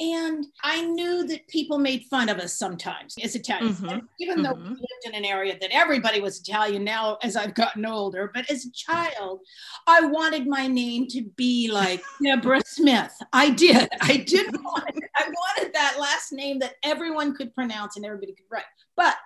And 0.00 0.46
I 0.62 0.80
knew 0.80 1.26
that 1.26 1.46
people 1.48 1.78
made 1.78 2.04
fun 2.04 2.30
of 2.30 2.38
us 2.38 2.54
sometimes 2.54 3.16
as 3.22 3.34
Italians, 3.34 3.80
mm-hmm. 3.80 3.98
even 4.18 4.36
mm-hmm. 4.36 4.44
though 4.44 4.54
we 4.54 4.70
lived 4.70 5.04
in 5.04 5.14
an 5.14 5.26
area 5.26 5.58
that 5.60 5.70
everybody 5.72 6.20
was 6.20 6.40
Italian 6.40 6.84
now 6.84 7.18
as 7.22 7.36
I've 7.36 7.54
gotten 7.54 7.84
older. 7.84 8.30
But 8.32 8.50
as 8.50 8.64
a 8.64 8.72
child, 8.72 9.40
I 9.86 10.06
wanted 10.06 10.46
my 10.46 10.66
name 10.66 11.06
to 11.08 11.22
be 11.36 11.70
like 11.70 12.02
Deborah 12.24 12.62
Smith. 12.64 13.12
I 13.34 13.50
did. 13.50 13.90
I 14.00 14.16
did 14.16 14.50
want 14.64 14.84
I 15.16 15.28
wanted 15.28 15.74
that 15.74 15.98
last 16.00 16.32
name 16.32 16.60
that 16.60 16.76
everyone 16.82 17.34
could 17.34 17.54
pronounce 17.54 17.96
and 17.96 18.06
everybody 18.06 18.32
could 18.32 18.46
write. 18.50 18.64
But 18.96 19.16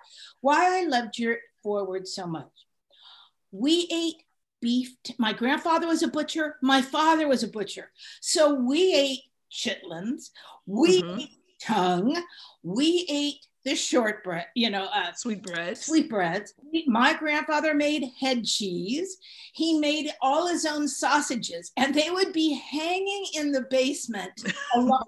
why 0.41 0.81
I 0.81 0.85
loved 0.85 1.17
your 1.17 1.37
forward 1.63 2.05
so 2.05 2.27
much, 2.27 2.51
we 3.51 3.87
ate 3.89 4.23
beef. 4.61 4.93
T- 5.05 5.15
my 5.17 5.31
grandfather 5.31 5.87
was 5.87 6.03
a 6.03 6.09
butcher. 6.09 6.57
My 6.61 6.81
father 6.81 7.29
was 7.29 7.43
a 7.43 7.47
butcher. 7.47 7.91
So 8.19 8.53
we 8.53 8.93
ate 8.93 9.21
chitlins. 9.55 10.29
We 10.65 11.01
mm-hmm. 11.01 11.19
ate 11.19 11.29
tongue. 11.61 12.23
We 12.63 13.05
ate 13.09 13.45
the 13.65 13.75
shortbread, 13.75 14.45
you 14.55 14.69
know, 14.69 14.87
uh, 14.93 15.11
sweetbreads. 15.13 15.85
Sweetbreads. 15.85 16.53
My 16.85 17.13
grandfather 17.13 17.73
made 17.73 18.05
head 18.19 18.45
cheese. 18.45 19.17
He 19.53 19.79
made 19.79 20.11
all 20.21 20.47
his 20.47 20.65
own 20.65 20.87
sausages, 20.87 21.71
and 21.75 21.93
they 21.93 22.11
would 22.11 22.31
be 22.31 22.53
hanging 22.53 23.25
in 23.33 23.51
the 23.51 23.65
basement 23.71 24.53
along, 24.75 25.05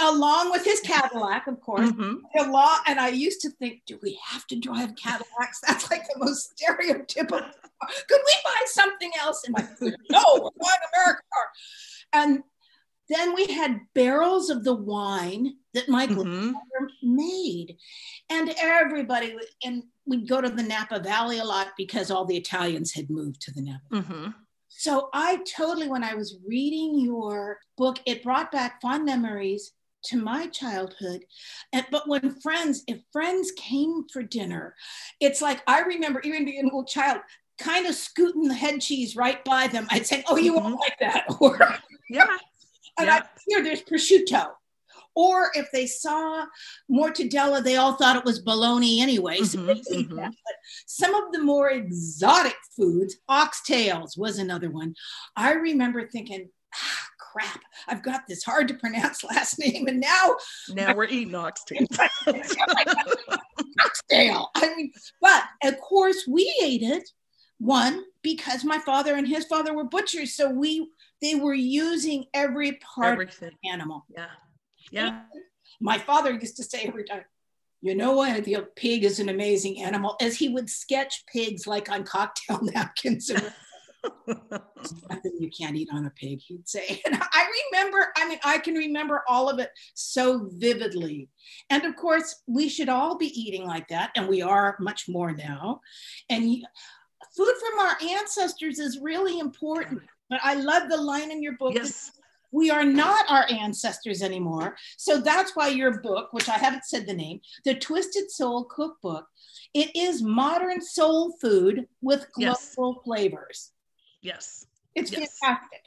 along 0.00 0.52
with 0.52 0.64
his 0.64 0.80
Cadillac, 0.80 1.48
of 1.48 1.60
course. 1.60 1.90
Mm-hmm. 1.90 2.54
And 2.86 3.00
I 3.00 3.08
used 3.08 3.40
to 3.40 3.50
think, 3.50 3.82
do 3.84 3.98
we 4.00 4.18
have 4.24 4.46
to 4.46 4.56
drive 4.56 4.94
Cadillacs? 4.94 5.60
That's 5.66 5.90
like 5.90 6.06
the 6.06 6.24
most 6.24 6.54
stereotypical. 6.56 7.50
Could 8.08 8.20
we 8.26 8.34
buy 8.44 8.62
something 8.66 9.10
else? 9.20 9.42
And 9.44 9.54
my 9.58 9.66
no, 10.08 10.22
we're 10.34 10.50
buying 10.60 10.84
American 10.94 11.24
car. 11.32 11.48
And 12.12 12.42
then 13.08 13.34
we 13.34 13.46
had 13.46 13.80
barrels 13.94 14.50
of 14.50 14.64
the 14.64 14.74
wine 14.74 15.56
that 15.74 15.88
Michael 15.88 16.24
mm-hmm. 16.24 16.52
made. 17.02 17.76
And 18.30 18.54
everybody, 18.60 19.36
and 19.64 19.82
we'd 20.06 20.28
go 20.28 20.40
to 20.40 20.48
the 20.48 20.62
Napa 20.62 21.00
Valley 21.00 21.38
a 21.38 21.44
lot 21.44 21.68
because 21.76 22.10
all 22.10 22.24
the 22.24 22.36
Italians 22.36 22.92
had 22.92 23.10
moved 23.10 23.40
to 23.42 23.52
the 23.52 23.62
Napa. 23.62 23.80
Mm-hmm. 23.92 24.30
So 24.68 25.08
I 25.12 25.38
totally, 25.56 25.88
when 25.88 26.02
I 26.02 26.14
was 26.14 26.38
reading 26.46 26.98
your 26.98 27.58
book, 27.76 28.00
it 28.06 28.24
brought 28.24 28.50
back 28.50 28.80
fond 28.80 29.04
memories 29.04 29.72
to 30.06 30.16
my 30.16 30.46
childhood. 30.48 31.24
And, 31.72 31.86
but 31.90 32.08
when 32.08 32.40
friends, 32.40 32.82
if 32.86 32.98
friends 33.12 33.52
came 33.56 34.04
for 34.12 34.22
dinner, 34.22 34.74
it's 35.20 35.40
like 35.40 35.62
I 35.66 35.82
remember 35.82 36.20
even 36.24 36.44
being 36.44 36.62
a 36.62 36.64
little 36.64 36.84
child, 36.84 37.20
kind 37.58 37.86
of 37.86 37.94
scooting 37.94 38.48
the 38.48 38.54
head 38.54 38.80
cheese 38.80 39.16
right 39.16 39.44
by 39.44 39.68
them. 39.68 39.86
I'd 39.90 40.06
say, 40.06 40.24
"Oh, 40.28 40.36
you 40.36 40.54
mm-hmm. 40.54 40.64
won't 40.64 40.80
like 40.80 40.98
that," 41.00 41.24
or 41.40 41.58
yeah, 42.10 42.26
and 42.98 43.06
yeah. 43.06 43.22
I, 43.22 43.28
here, 43.46 43.62
there's 43.62 43.82
prosciutto. 43.82 44.50
Or 45.16 45.50
if 45.54 45.70
they 45.70 45.86
saw 45.86 46.44
mortadella, 46.90 47.62
they 47.62 47.76
all 47.76 47.92
thought 47.92 48.16
it 48.16 48.24
was 48.24 48.40
bologna 48.40 49.00
anyway. 49.00 49.38
So 49.38 49.58
mm-hmm, 49.58 49.94
mm-hmm. 49.94 50.16
But 50.16 50.32
some 50.86 51.14
of 51.14 51.32
the 51.32 51.40
more 51.40 51.70
exotic 51.70 52.56
foods, 52.76 53.16
oxtails 53.30 54.18
was 54.18 54.38
another 54.38 54.70
one. 54.70 54.94
I 55.36 55.52
remember 55.52 56.08
thinking, 56.08 56.48
ah, 56.74 57.06
crap, 57.34 57.60
I've 57.86 58.02
got 58.02 58.22
this 58.28 58.42
hard 58.44 58.68
to 58.68 58.74
pronounce 58.74 59.22
last 59.30 59.58
name. 59.58 59.86
And 59.86 60.00
now 60.00 60.36
now 60.70 60.94
we're 60.94 61.04
eating 61.04 61.34
oxtail. 61.34 61.86
oxtail. 63.84 64.50
I 64.54 64.74
mean, 64.74 64.92
but 65.20 65.44
of 65.64 65.78
course 65.80 66.26
we 66.28 66.52
ate 66.62 66.82
it. 66.82 67.08
One, 67.64 68.04
because 68.20 68.62
my 68.62 68.78
father 68.78 69.14
and 69.14 69.26
his 69.26 69.46
father 69.46 69.72
were 69.72 69.84
butchers. 69.84 70.34
So 70.34 70.50
we 70.50 70.90
they 71.22 71.34
were 71.34 71.54
using 71.54 72.26
every 72.34 72.72
part 72.72 73.12
Everything. 73.12 73.48
of 73.48 73.54
the 73.62 73.70
animal. 73.70 74.04
Yeah. 74.10 74.26
Yeah. 74.90 75.20
And 75.32 75.42
my 75.80 75.96
father 75.96 76.32
used 76.32 76.58
to 76.58 76.62
say 76.62 76.84
every 76.86 77.04
time, 77.04 77.24
you 77.80 77.94
know 77.94 78.12
what? 78.12 78.44
The 78.44 78.68
pig 78.76 79.02
is 79.02 79.18
an 79.18 79.30
amazing 79.30 79.80
animal, 79.80 80.14
as 80.20 80.36
he 80.36 80.50
would 80.50 80.68
sketch 80.68 81.24
pigs 81.26 81.66
like 81.66 81.90
on 81.90 82.04
cocktail 82.04 82.60
napkins. 82.62 83.30
nothing 83.30 85.32
you 85.40 85.48
can't 85.48 85.74
eat 85.74 85.88
on 85.90 86.04
a 86.04 86.10
pig, 86.10 86.42
he'd 86.46 86.68
say. 86.68 87.00
And 87.06 87.16
I 87.18 87.48
remember, 87.72 88.08
I 88.18 88.28
mean, 88.28 88.40
I 88.44 88.58
can 88.58 88.74
remember 88.74 89.22
all 89.26 89.48
of 89.48 89.58
it 89.58 89.70
so 89.94 90.50
vividly. 90.52 91.30
And 91.70 91.86
of 91.86 91.96
course, 91.96 92.42
we 92.46 92.68
should 92.68 92.90
all 92.90 93.16
be 93.16 93.28
eating 93.28 93.66
like 93.66 93.88
that, 93.88 94.10
and 94.16 94.28
we 94.28 94.42
are 94.42 94.76
much 94.80 95.08
more 95.08 95.32
now. 95.32 95.80
And 96.28 96.62
food 97.36 97.54
from 97.60 97.86
our 97.86 97.96
ancestors 98.18 98.78
is 98.78 99.00
really 99.00 99.38
important. 99.38 100.02
But 100.30 100.40
I 100.42 100.54
love 100.54 100.88
the 100.88 100.96
line 100.96 101.30
in 101.30 101.42
your 101.42 101.56
book. 101.56 101.74
Yes. 101.74 102.10
We 102.50 102.70
are 102.70 102.84
not 102.84 103.28
our 103.28 103.46
ancestors 103.50 104.22
anymore. 104.22 104.76
So 104.96 105.20
that's 105.20 105.56
why 105.56 105.68
your 105.68 106.00
book, 106.00 106.32
which 106.32 106.48
I 106.48 106.56
haven't 106.56 106.84
said 106.84 107.06
the 107.06 107.12
name, 107.12 107.40
The 107.64 107.74
Twisted 107.74 108.30
Soul 108.30 108.64
Cookbook, 108.64 109.26
it 109.74 109.94
is 109.96 110.22
modern 110.22 110.80
soul 110.80 111.34
food 111.40 111.88
with 112.00 112.30
global 112.32 112.56
yes. 112.96 113.04
flavors. 113.04 113.72
Yes. 114.22 114.66
It's 114.94 115.10
yes. 115.10 115.36
fantastic. 115.42 115.80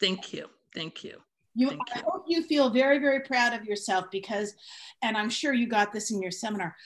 Thank 0.00 0.32
you. 0.32 0.46
Thank 0.74 1.04
you. 1.04 1.20
You, 1.54 1.68
Thank 1.68 1.80
I 1.94 1.98
you. 1.98 2.04
hope 2.06 2.24
you 2.28 2.42
feel 2.42 2.70
very, 2.70 2.98
very 2.98 3.20
proud 3.20 3.52
of 3.52 3.64
yourself 3.64 4.06
because, 4.10 4.54
and 5.02 5.16
I'm 5.16 5.30
sure 5.30 5.54
you 5.54 5.66
got 5.66 5.92
this 5.92 6.10
in 6.10 6.20
your 6.20 6.30
seminar. 6.30 6.76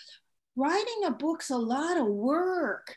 Writing 0.57 1.05
a 1.07 1.11
book's 1.11 1.51
a 1.51 1.57
lot 1.57 1.97
of 1.97 2.07
work. 2.07 2.97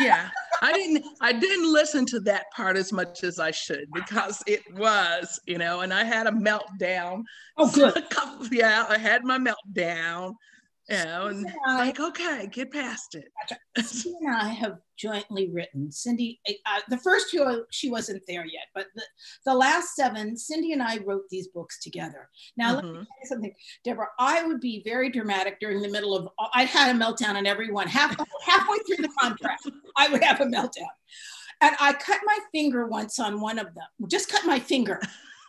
yeah 0.00 0.30
i 0.62 0.72
didn't 0.72 1.04
i 1.20 1.32
didn't 1.32 1.70
listen 1.70 2.06
to 2.06 2.18
that 2.20 2.46
part 2.56 2.76
as 2.78 2.92
much 2.92 3.24
as 3.24 3.38
i 3.38 3.50
should 3.50 3.84
because 3.92 4.42
it 4.46 4.62
was 4.74 5.38
you 5.46 5.58
know 5.58 5.80
and 5.80 5.92
i 5.92 6.02
had 6.02 6.26
a 6.26 6.30
meltdown 6.30 7.22
Oh, 7.58 7.70
good. 7.70 8.02
yeah 8.50 8.86
i 8.88 8.96
had 8.96 9.22
my 9.22 9.38
meltdown 9.38 10.32
you 10.88 10.96
know 11.04 11.26
and 11.26 11.46
Yeah. 11.66 11.74
like 11.78 12.00
okay 12.00 12.48
get 12.50 12.72
past 12.72 13.14
it 13.14 13.28
Cindy 13.84 14.18
and 14.26 14.36
I 14.36 14.48
have 14.48 14.78
jointly 14.98 15.48
written. 15.50 15.90
Cindy, 15.90 16.40
uh, 16.66 16.80
the 16.88 16.98
first 16.98 17.30
two, 17.30 17.64
she 17.70 17.90
wasn't 17.90 18.22
there 18.28 18.44
yet, 18.44 18.66
but 18.72 18.86
the, 18.94 19.02
the 19.46 19.54
last 19.54 19.96
seven, 19.96 20.36
Cindy 20.36 20.72
and 20.72 20.82
I 20.82 20.98
wrote 20.98 21.28
these 21.28 21.48
books 21.48 21.80
together. 21.82 22.28
Now, 22.56 22.74
let 22.76 22.84
me 22.84 22.90
Mhm. 22.90 22.94
tell 22.94 23.16
you 23.22 23.28
something, 23.28 23.54
Deborah. 23.82 24.08
I 24.20 24.44
would 24.44 24.60
be 24.60 24.82
very 24.84 25.08
dramatic 25.10 25.58
during 25.58 25.80
the 25.82 25.88
middle 25.88 26.14
of. 26.14 26.28
I 26.54 26.64
had 26.64 26.94
a 26.94 26.98
meltdown 26.98 27.34
on 27.34 27.46
everyone. 27.46 27.88
Half 27.88 28.14
halfway 28.46 28.78
through 28.86 28.98
the 28.98 29.12
contract, 29.18 29.66
I 29.96 30.08
would 30.08 30.22
have 30.22 30.40
a 30.40 30.44
meltdown, 30.46 30.92
and 31.60 31.74
I 31.80 31.94
cut 31.94 32.20
my 32.24 32.38
finger 32.52 32.86
once 32.86 33.18
on 33.18 33.40
one 33.40 33.58
of 33.58 33.74
them. 33.74 33.88
Just 34.08 34.28
cut 34.28 34.44
my 34.44 34.60
finger, 34.60 35.00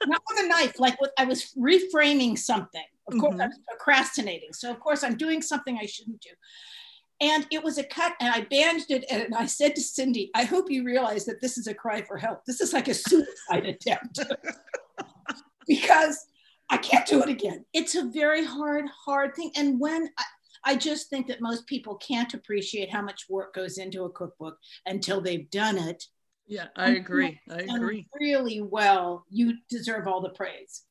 not 0.07 0.21
with 0.29 0.45
a 0.45 0.47
knife. 0.47 0.79
Like 0.79 0.99
with, 1.01 1.11
I 1.17 1.25
was 1.25 1.53
reframing 1.57 2.37
something. 2.37 2.83
Of 3.07 3.19
course, 3.19 3.35
I 3.35 3.37
mm-hmm. 3.37 3.47
was 3.49 3.59
procrastinating. 3.67 4.53
So 4.53 4.71
of 4.71 4.79
course, 4.79 5.03
I'm 5.03 5.15
doing 5.17 5.41
something 5.41 5.77
I 5.77 5.85
shouldn't 5.85 6.21
do. 6.21 6.29
And 7.21 7.47
it 7.51 7.63
was 7.63 7.77
a 7.77 7.83
cut, 7.83 8.13
and 8.19 8.33
I 8.33 8.41
bandaged 8.41 8.91
it. 8.91 9.05
And 9.09 9.33
I 9.35 9.45
said 9.45 9.75
to 9.75 9.81
Cindy, 9.81 10.29
I 10.35 10.43
hope 10.43 10.69
you 10.69 10.83
realize 10.83 11.25
that 11.25 11.41
this 11.41 11.57
is 11.57 11.67
a 11.67 11.73
cry 11.73 12.01
for 12.01 12.17
help. 12.17 12.43
This 12.45 12.59
is 12.59 12.73
like 12.73 12.87
a 12.87 12.93
suicide 12.93 13.65
attempt 13.65 14.19
because 15.67 16.25
I 16.69 16.77
can't 16.77 17.05
do 17.05 17.21
it 17.21 17.29
again. 17.29 17.65
It's 17.73 17.95
a 17.95 18.09
very 18.09 18.43
hard, 18.43 18.85
hard 19.05 19.35
thing. 19.35 19.51
And 19.55 19.79
when 19.79 20.09
I, 20.17 20.23
I 20.65 20.75
just 20.75 21.09
think 21.09 21.27
that 21.27 21.41
most 21.41 21.67
people 21.67 21.95
can't 21.95 22.33
appreciate 22.33 22.91
how 22.91 23.01
much 23.01 23.25
work 23.29 23.53
goes 23.53 23.77
into 23.77 24.03
a 24.03 24.09
cookbook 24.09 24.57
until 24.85 25.21
they've 25.21 25.49
done 25.49 25.77
it 25.77 26.05
yeah 26.47 26.67
i 26.75 26.91
agree 26.91 27.39
i 27.49 27.61
agree 27.75 28.07
really 28.19 28.61
well, 28.61 29.25
you 29.29 29.53
deserve 29.69 30.07
all 30.07 30.21
the 30.21 30.29
praise. 30.29 30.83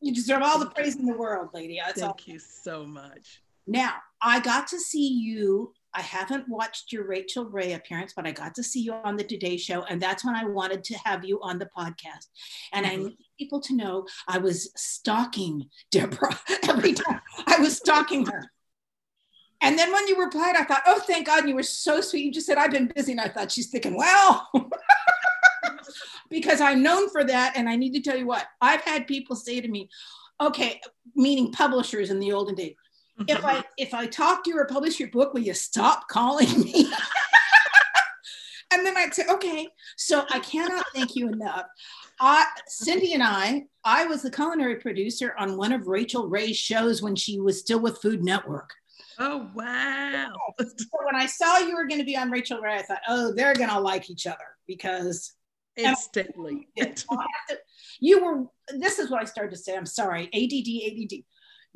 You 0.00 0.14
deserve 0.14 0.42
all 0.42 0.58
the 0.58 0.70
praise 0.70 0.96
in 0.96 1.06
the 1.06 1.16
world, 1.16 1.48
lady. 1.54 1.80
That's 1.84 2.02
all. 2.02 2.08
thank 2.10 2.28
you 2.28 2.38
so 2.38 2.84
much 2.84 3.40
Now, 3.66 3.94
I 4.20 4.40
got 4.40 4.66
to 4.68 4.78
see 4.78 5.08
you. 5.08 5.72
I 5.94 6.02
haven't 6.02 6.48
watched 6.48 6.92
your 6.92 7.04
Rachael 7.08 7.46
Ray 7.46 7.72
appearance, 7.72 8.12
but 8.14 8.26
I 8.26 8.30
got 8.32 8.54
to 8.56 8.62
see 8.62 8.80
you 8.80 8.92
on 8.92 9.16
the 9.16 9.24
Today 9.24 9.56
Show. 9.56 9.82
And 9.84 10.00
that's 10.00 10.24
when 10.24 10.34
I 10.36 10.44
wanted 10.44 10.84
to 10.84 10.94
have 11.06 11.24
you 11.24 11.40
on 11.42 11.58
the 11.58 11.68
podcast. 11.76 12.26
And 12.72 12.86
I 12.86 12.90
Mhm. 12.96 13.04
need 13.04 13.18
people 13.38 13.60
to 13.62 13.74
know 13.74 14.06
I 14.28 14.38
was 14.38 14.70
stalking 14.76 15.68
Deborah 15.90 16.38
every 16.68 16.92
time. 16.92 17.20
I 17.46 17.58
was 17.58 17.76
stalking 17.78 18.26
her. 18.26 18.42
And 19.62 19.78
then 19.78 19.92
when 19.92 20.06
you 20.06 20.22
replied, 20.22 20.56
I 20.56 20.64
thought, 20.64 20.82
oh, 20.86 21.00
thank 21.06 21.26
God. 21.26 21.48
You 21.48 21.54
were 21.54 21.62
so 21.62 22.00
sweet. 22.00 22.24
You 22.24 22.32
just 22.32 22.46
said, 22.46 22.58
I've 22.58 22.70
been 22.70 22.92
busy. 22.94 23.12
And 23.12 23.20
I 23.20 23.28
thought, 23.28 23.50
she's 23.50 23.68
thinking, 23.68 23.96
well, 23.96 24.48
because 26.30 26.60
I'm 26.60 26.82
known 26.82 27.08
for 27.10 27.24
that. 27.24 27.56
And 27.56 27.68
I 27.68 27.76
need 27.76 27.94
to 27.94 28.00
tell 28.00 28.18
you 28.18 28.26
what, 28.26 28.46
I've 28.60 28.82
had 28.82 29.06
people 29.06 29.34
say 29.34 29.60
to 29.60 29.68
me, 29.68 29.88
okay, 30.40 30.80
meaning 31.14 31.52
publishers 31.52 32.10
in 32.10 32.20
the 32.20 32.32
olden 32.32 32.54
days, 32.54 32.74
if 33.28 33.44
I 33.44 33.54
mm-hmm. 33.54 33.62
if 33.78 33.94
I 33.94 34.06
talk 34.06 34.44
to 34.44 34.50
you 34.50 34.58
or 34.58 34.66
publish 34.66 35.00
your 35.00 35.08
book, 35.08 35.32
will 35.32 35.40
you 35.40 35.54
stop 35.54 36.06
calling 36.08 36.60
me? 36.60 36.92
and 38.72 38.84
then 38.84 38.96
I'd 38.96 39.14
say, 39.14 39.24
okay. 39.30 39.68
So 39.96 40.24
I 40.30 40.40
cannot 40.40 40.84
thank 40.94 41.16
you 41.16 41.28
enough. 41.28 41.64
I, 42.20 42.46
Cindy 42.66 43.12
and 43.14 43.22
I, 43.22 43.64
I 43.84 44.06
was 44.06 44.22
the 44.22 44.30
culinary 44.30 44.76
producer 44.76 45.34
on 45.38 45.56
one 45.56 45.72
of 45.72 45.86
Rachael 45.86 46.28
Ray's 46.28 46.56
shows 46.56 47.02
when 47.02 47.14
she 47.14 47.40
was 47.40 47.60
still 47.60 47.80
with 47.80 48.00
Food 48.00 48.22
Network. 48.22 48.70
Oh 49.18 49.50
wow 49.54 50.32
So 50.60 50.86
when 51.04 51.14
I 51.16 51.26
saw 51.26 51.58
you 51.58 51.74
were 51.76 51.86
going 51.86 52.00
to 52.00 52.04
be 52.06 52.16
on 52.16 52.30
Rachael 52.30 52.60
Ray, 52.60 52.76
I 52.76 52.82
thought, 52.82 53.00
oh, 53.08 53.32
they're 53.34 53.54
going 53.54 53.70
to 53.70 53.80
like 53.80 54.10
each 54.10 54.26
other 54.26 54.44
because 54.66 55.32
instantly 55.76 56.68
to- 56.78 56.94
you 58.00 58.24
were. 58.24 58.44
This 58.78 58.98
is 58.98 59.10
what 59.10 59.22
I 59.22 59.24
started 59.24 59.50
to 59.52 59.56
say. 59.56 59.76
I'm 59.76 59.86
sorry, 59.86 60.24
ADD, 60.32 61.02
ADD. 61.02 61.24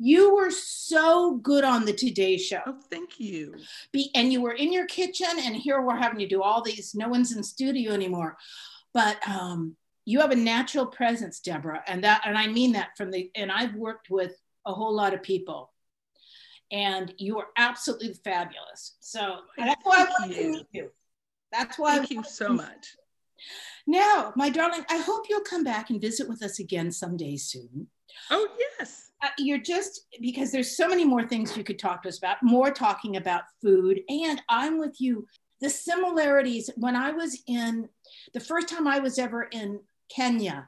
You 0.03 0.33
were 0.35 0.49
so 0.51 1.35
good 1.37 1.63
on 1.63 1.85
the 1.85 1.93
Today 1.93 2.37
Show. 2.37 2.61
oh 2.65 2.79
thank 2.89 3.19
you 3.19 3.53
be 3.91 4.09
and 4.15 4.33
you 4.33 4.41
were 4.41 4.53
in 4.53 4.73
your 4.73 4.87
kitchen 4.87 5.27
and 5.37 5.55
here 5.55 5.79
we're 5.81 5.95
having 5.95 6.19
you 6.19 6.27
do 6.27 6.41
all 6.41 6.63
these 6.63 6.95
no 6.95 7.07
one's 7.07 7.35
in 7.35 7.43
studio 7.43 7.93
anymore 7.93 8.35
but 8.95 9.17
um 9.27 9.75
you 10.05 10.19
have 10.19 10.31
a 10.31 10.35
natural 10.35 10.87
presence 10.87 11.39
deborah 11.39 11.83
and 11.85 12.03
that 12.03 12.21
and 12.25 12.35
i 12.35 12.47
mean 12.47 12.71
that 12.71 12.97
from 12.97 13.11
the 13.11 13.29
and 13.35 13.51
i've 13.51 13.75
worked 13.75 14.09
with 14.09 14.35
a 14.65 14.73
whole 14.73 14.95
lot 14.95 15.13
of 15.13 15.21
people 15.21 15.71
and 16.71 17.13
you 17.17 17.37
are 17.39 17.47
absolutely 17.57 18.13
fabulous. 18.13 18.95
So 18.99 19.39
that's 19.57 19.83
why 19.83 20.05
i 20.07 20.19
wanted 20.19 20.35
to 20.35 20.41
you. 20.43 20.51
meet 20.51 20.67
you. 20.71 20.91
That's 21.51 21.77
why 21.77 21.97
thank 21.97 22.11
you 22.11 22.23
so 22.23 22.49
much. 22.49 22.95
Now 23.87 24.33
my 24.35 24.49
darling 24.49 24.85
i 24.89 24.97
hope 24.97 25.25
you'll 25.29 25.41
come 25.41 25.63
back 25.63 25.89
and 25.89 25.99
visit 25.99 26.29
with 26.29 26.43
us 26.43 26.59
again 26.59 26.91
someday 26.91 27.37
soon. 27.37 27.87
Oh 28.29 28.47
yes. 28.79 29.11
Uh, 29.23 29.29
you're 29.37 29.59
just 29.59 30.07
because 30.19 30.51
there's 30.51 30.75
so 30.75 30.87
many 30.87 31.05
more 31.05 31.27
things 31.27 31.55
you 31.55 31.63
could 31.63 31.77
talk 31.77 32.03
to 32.03 32.09
us 32.09 32.17
about 32.17 32.37
more 32.41 32.71
talking 32.71 33.17
about 33.17 33.43
food. 33.61 34.01
And 34.09 34.41
i'm 34.49 34.79
with 34.79 34.99
you. 34.99 35.27
The 35.59 35.69
similarities 35.69 36.69
when 36.75 36.95
i 36.95 37.11
was 37.11 37.41
in 37.47 37.87
the 38.33 38.39
first 38.39 38.67
time 38.67 38.87
i 38.87 38.99
was 38.99 39.19
ever 39.19 39.43
in 39.43 39.79
kenya 40.09 40.67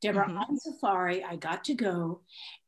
deborah 0.00 0.28
Mhm. 0.28 0.48
on 0.48 0.58
safari 0.58 1.24
i 1.24 1.36
got 1.36 1.64
to 1.64 1.74
go 1.74 2.20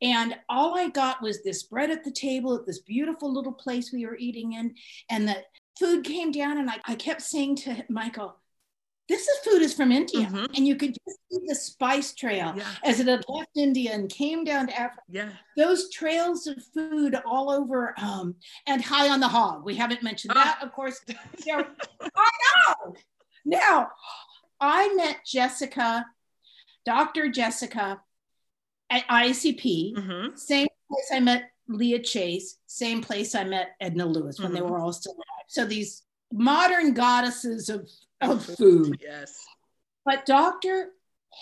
and 0.02 0.34
all 0.48 0.76
i 0.78 0.88
got 0.88 1.20
was 1.22 1.42
this 1.42 1.62
bread 1.64 1.90
at 1.90 2.04
the 2.04 2.10
table 2.12 2.54
at 2.54 2.66
this 2.66 2.80
beautiful 2.80 3.32
little 3.32 3.52
place 3.52 3.92
we 3.92 4.06
were 4.06 4.16
eating 4.18 4.52
in 4.54 4.74
and 5.10 5.28
the 5.28 5.36
food 5.78 6.04
came 6.04 6.30
down 6.32 6.58
and 6.58 6.70
i, 6.70 6.76
I 6.86 6.94
kept 6.94 7.22
saying 7.22 7.56
to 7.56 7.84
michael 7.88 8.36
this 9.08 9.26
is 9.26 9.38
food 9.38 9.62
is 9.62 9.74
from 9.74 9.92
india 9.92 10.26
Mhm. 10.26 10.46
and 10.56 10.66
you 10.66 10.76
could 10.76 10.94
just 11.06 11.18
see 11.30 11.40
the 11.46 11.54
spice 11.54 12.14
trail 12.14 12.54
yeah 12.56 12.74
as 12.84 13.00
it 13.00 13.06
had 13.06 13.24
left 13.28 13.50
India 13.56 13.92
and 13.94 14.08
came 14.10 14.44
down 14.44 14.66
to 14.68 14.78
Africa. 14.78 15.02
yeah 15.08 15.32
Those 15.56 15.90
trails 15.90 16.46
of 16.46 16.62
food 16.74 17.14
all 17.26 17.50
over, 17.50 17.94
um, 17.98 18.36
and 18.66 18.82
high 18.84 19.08
on 19.08 19.18
the 19.20 19.26
hog. 19.28 19.64
We 19.64 19.74
haven't 19.74 20.02
mentioned 20.04 20.32
Ah. 20.36 20.44
that, 20.44 20.62
of 20.64 20.72
course. 20.72 21.00
I 21.48 22.30
know. 22.50 22.94
Now, 23.44 23.90
I 24.60 24.94
met 24.94 25.16
Jessica, 25.26 26.06
Dr. 26.84 27.28
Jessica, 27.28 28.00
at 28.90 29.06
ICP. 29.08 29.94
hmm 29.98 30.34
Same 30.36 30.68
place 30.90 31.08
I 31.12 31.20
met 31.20 31.50
Leah 31.68 31.98
Chase. 32.02 32.56
Same 32.66 33.02
place 33.02 33.34
I 33.34 33.44
met 33.44 33.76
Edna 33.80 34.06
Lewis 34.06 34.40
when 34.40 34.52
they 34.52 34.60
Mhm. 34.60 34.70
were 34.70 34.78
all 34.80 34.92
still 34.92 35.12
alive. 35.12 35.44
So 35.48 35.64
these 35.66 36.02
modern 36.32 36.94
goddesses 36.94 37.68
of 37.68 37.88
of 38.20 38.44
food. 38.44 38.98
yes 39.02 39.46
But 40.04 40.26
Dr. 40.26 40.92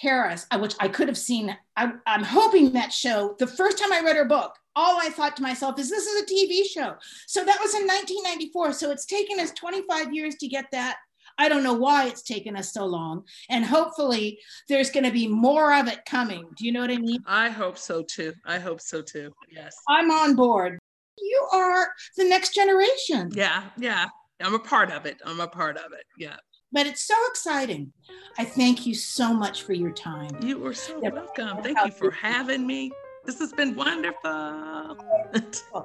Harris, 0.02 0.46
which 0.58 0.74
I 0.80 0.88
could 0.88 1.08
have 1.08 1.16
seen, 1.16 1.56
I, 1.76 1.92
I'm 2.06 2.22
hoping 2.24 2.72
that 2.72 2.92
show, 2.92 3.34
the 3.38 3.46
first 3.46 3.78
time 3.78 3.92
I 3.92 4.00
read 4.00 4.16
her 4.16 4.24
book, 4.26 4.54
all 4.74 4.98
I 5.00 5.08
thought 5.08 5.36
to 5.36 5.42
myself 5.42 5.78
is 5.78 5.88
this 5.88 6.04
is 6.06 6.22
a 6.22 6.26
TV 6.26 6.64
show. 6.68 6.96
So 7.26 7.44
that 7.44 7.58
was 7.62 7.74
in 7.74 7.86
1994. 7.86 8.72
So 8.74 8.90
it's 8.90 9.06
taken 9.06 9.40
us 9.40 9.52
25 9.52 10.12
years 10.12 10.34
to 10.36 10.48
get 10.48 10.66
that. 10.72 10.98
I 11.38 11.48
don't 11.48 11.62
know 11.62 11.74
why 11.74 12.06
it's 12.06 12.22
taken 12.22 12.56
us 12.56 12.72
so 12.72 12.84
long. 12.86 13.24
And 13.50 13.64
hopefully 13.64 14.38
there's 14.68 14.90
going 14.90 15.04
to 15.04 15.10
be 15.12 15.28
more 15.28 15.74
of 15.74 15.86
it 15.88 16.04
coming. 16.06 16.48
Do 16.56 16.64
you 16.64 16.72
know 16.72 16.80
what 16.80 16.90
I 16.90 16.96
mean? 16.98 17.22
I 17.26 17.50
hope 17.50 17.76
so 17.78 18.02
too. 18.02 18.32
I 18.44 18.58
hope 18.58 18.80
so 18.80 19.02
too. 19.02 19.32
Yes. 19.50 19.74
I'm 19.88 20.10
on 20.10 20.34
board. 20.34 20.78
You 21.18 21.48
are 21.52 21.88
the 22.16 22.24
next 22.24 22.54
generation. 22.54 23.30
Yeah. 23.34 23.64
Yeah. 23.78 24.06
I'm 24.40 24.54
a 24.54 24.58
part 24.58 24.90
of 24.90 25.06
it. 25.06 25.20
I'm 25.24 25.40
a 25.40 25.48
part 25.48 25.76
of 25.76 25.92
it. 25.92 26.04
Yeah. 26.18 26.36
But 26.72 26.86
it's 26.86 27.06
so 27.06 27.14
exciting. 27.28 27.92
I 28.38 28.44
thank 28.44 28.86
you 28.86 28.94
so 28.94 29.32
much 29.32 29.62
for 29.62 29.72
your 29.72 29.92
time. 29.92 30.30
You 30.42 30.64
are 30.66 30.74
so 30.74 31.00
Yeah. 31.02 31.10
welcome. 31.10 31.62
Thank 31.62 31.78
you 31.84 31.90
for 31.92 32.10
having 32.10 32.66
me. 32.66 32.92
This 33.24 33.38
has 33.38 33.52
been 33.52 33.74
wonderful. 33.74 34.22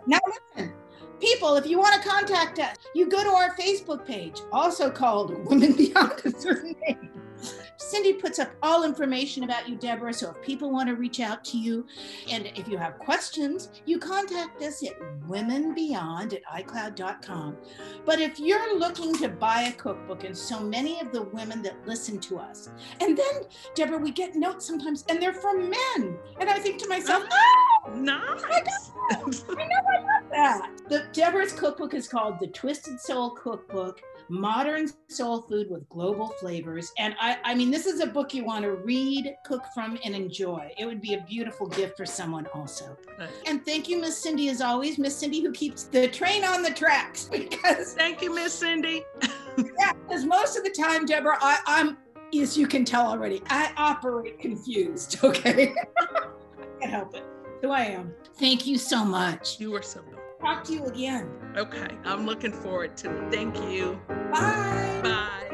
Now, 0.08 0.20
listen, 0.56 0.74
people, 1.22 1.56
if 1.56 1.66
you 1.66 1.80
want 1.80 2.02
to 2.02 2.10
contact 2.10 2.60
us, 2.60 2.76
you 2.94 3.08
go 3.08 3.24
to 3.24 3.30
our 3.30 3.56
Facebook 3.56 4.06
page, 4.06 4.42
also 4.52 4.90
called 4.90 5.46
Women 5.46 5.74
Beyond 5.74 6.22
a 6.26 6.32
Certain 6.38 6.76
Age. 6.88 6.98
Cindy 7.78 8.14
puts 8.14 8.40
up 8.40 8.52
all 8.62 8.84
information 8.84 9.44
about 9.44 9.68
you, 9.68 9.76
Deborah. 9.76 10.14
So 10.14 10.32
if 10.32 10.42
people 10.42 10.72
want 10.72 10.90
to 10.90 10.96
reach 10.96 11.20
out 11.20 11.44
to 11.46 11.58
you, 11.58 11.86
and 12.30 12.52
if 12.56 12.68
you 12.68 12.78
have 12.78 13.00
questions, 13.00 13.70
you 13.86 14.00
contact 14.00 14.62
us 14.62 14.84
at 14.84 15.00
womenbeyond 15.28 16.34
at 16.34 16.46
icloud.com. 16.46 17.58
But 18.06 18.20
if 18.20 18.40
you're 18.40 18.78
looking 18.78 19.16
to 19.18 19.30
buy 19.30 19.64
a 19.64 19.72
cookbook, 19.74 20.24
and 20.24 20.38
so 20.38 20.60
many 20.60 21.00
of 21.02 21.12
the 21.12 21.24
women 21.24 21.62
that 21.64 21.76
listen 21.88 22.20
to 22.20 22.40
us, 22.40 22.70
and 23.00 23.18
then, 23.18 23.44
Deborah, 23.76 23.98
we 23.98 24.12
get 24.12 24.36
notes 24.36 24.66
sometimes, 24.66 25.04
and 25.10 25.22
they're 25.22 25.34
from 25.34 25.70
men. 25.70 26.18
And 26.40 26.50
I 26.50 26.60
think 26.60 26.82
to 26.82 26.88
myself, 26.88 27.24
oh, 27.32 27.92
nice. 27.96 28.92
that. 30.32 30.70
The 30.90 31.08
Deborah's 31.12 31.54
cookbook 31.54 31.94
is 31.94 32.08
called 32.08 32.40
The 32.40 32.48
Twisted 32.48 33.00
Soul 33.00 33.32
Cookbook 33.32 34.02
modern 34.32 34.88
soul 35.10 35.42
food 35.42 35.70
with 35.70 35.88
global 35.90 36.30
flavors. 36.40 36.92
And 36.98 37.16
I, 37.20 37.38
I 37.44 37.54
mean, 37.54 37.70
this 37.70 37.86
is 37.86 38.00
a 38.00 38.08
book 38.08 38.34
you 38.34 38.46
want 38.46 38.64
to 38.64 38.72
read, 38.72 39.36
cook 39.46 39.66
from, 39.74 39.98
and 40.04 40.16
enjoy. 40.16 40.72
It 40.78 40.86
would 40.86 41.02
be 41.02 41.16
a 41.16 41.22
beautiful 41.22 41.68
gift 41.68 41.98
for 41.98 42.06
someone 42.06 42.48
also. 42.54 42.98
Right. 43.20 43.30
And 43.46 43.64
thank 43.66 43.90
you, 43.90 44.00
Miss 44.00 44.18
Cindy, 44.18 44.50
as 44.50 44.62
always. 44.62 44.98
Miss 44.98 45.18
Cindy, 45.18 45.42
who 45.42 45.52
keeps 45.52 45.84
the 45.84 46.08
train 46.08 46.44
on 46.44 46.64
the 46.64 46.72
tracks 46.72 47.26
because 47.32 47.94
Thank 47.94 48.22
you, 48.22 48.34
Miss 48.34 48.54
Cindy. 48.54 49.04
yeah, 49.58 49.94
because 50.08 50.26
most 50.26 50.58
of 50.58 50.64
the 50.64 50.72
time, 50.72 51.06
Deborah, 51.06 51.38
I, 51.42 51.60
I'm 51.68 51.98
as 52.40 52.58
you 52.58 52.68
can 52.68 52.86
tell 52.86 53.08
already, 53.08 53.42
I 53.50 53.74
operate 53.76 54.40
confused. 54.40 55.20
Okay, 55.24 55.74
I 56.00 56.80
can't 56.80 56.92
help 56.92 57.16
it. 57.16 57.24
Who 57.62 57.70
I 57.70 57.84
am. 57.84 58.14
Thank 58.36 58.66
you 58.66 58.78
so 58.78 59.04
much. 59.04 59.60
You 59.60 59.76
are 59.76 59.82
so 59.82 60.02
Talk 60.42 60.64
to 60.66 60.74
you 60.74 60.86
again. 60.86 61.30
okay. 61.56 61.98
I'm 62.04 62.26
looking 62.26 62.52
forward 62.52 62.98
to 62.98 63.16
it. 63.16 63.32
Thank 63.32 63.56
you. 63.72 64.00
Bye. 64.08 65.00
Bye. 65.04 65.51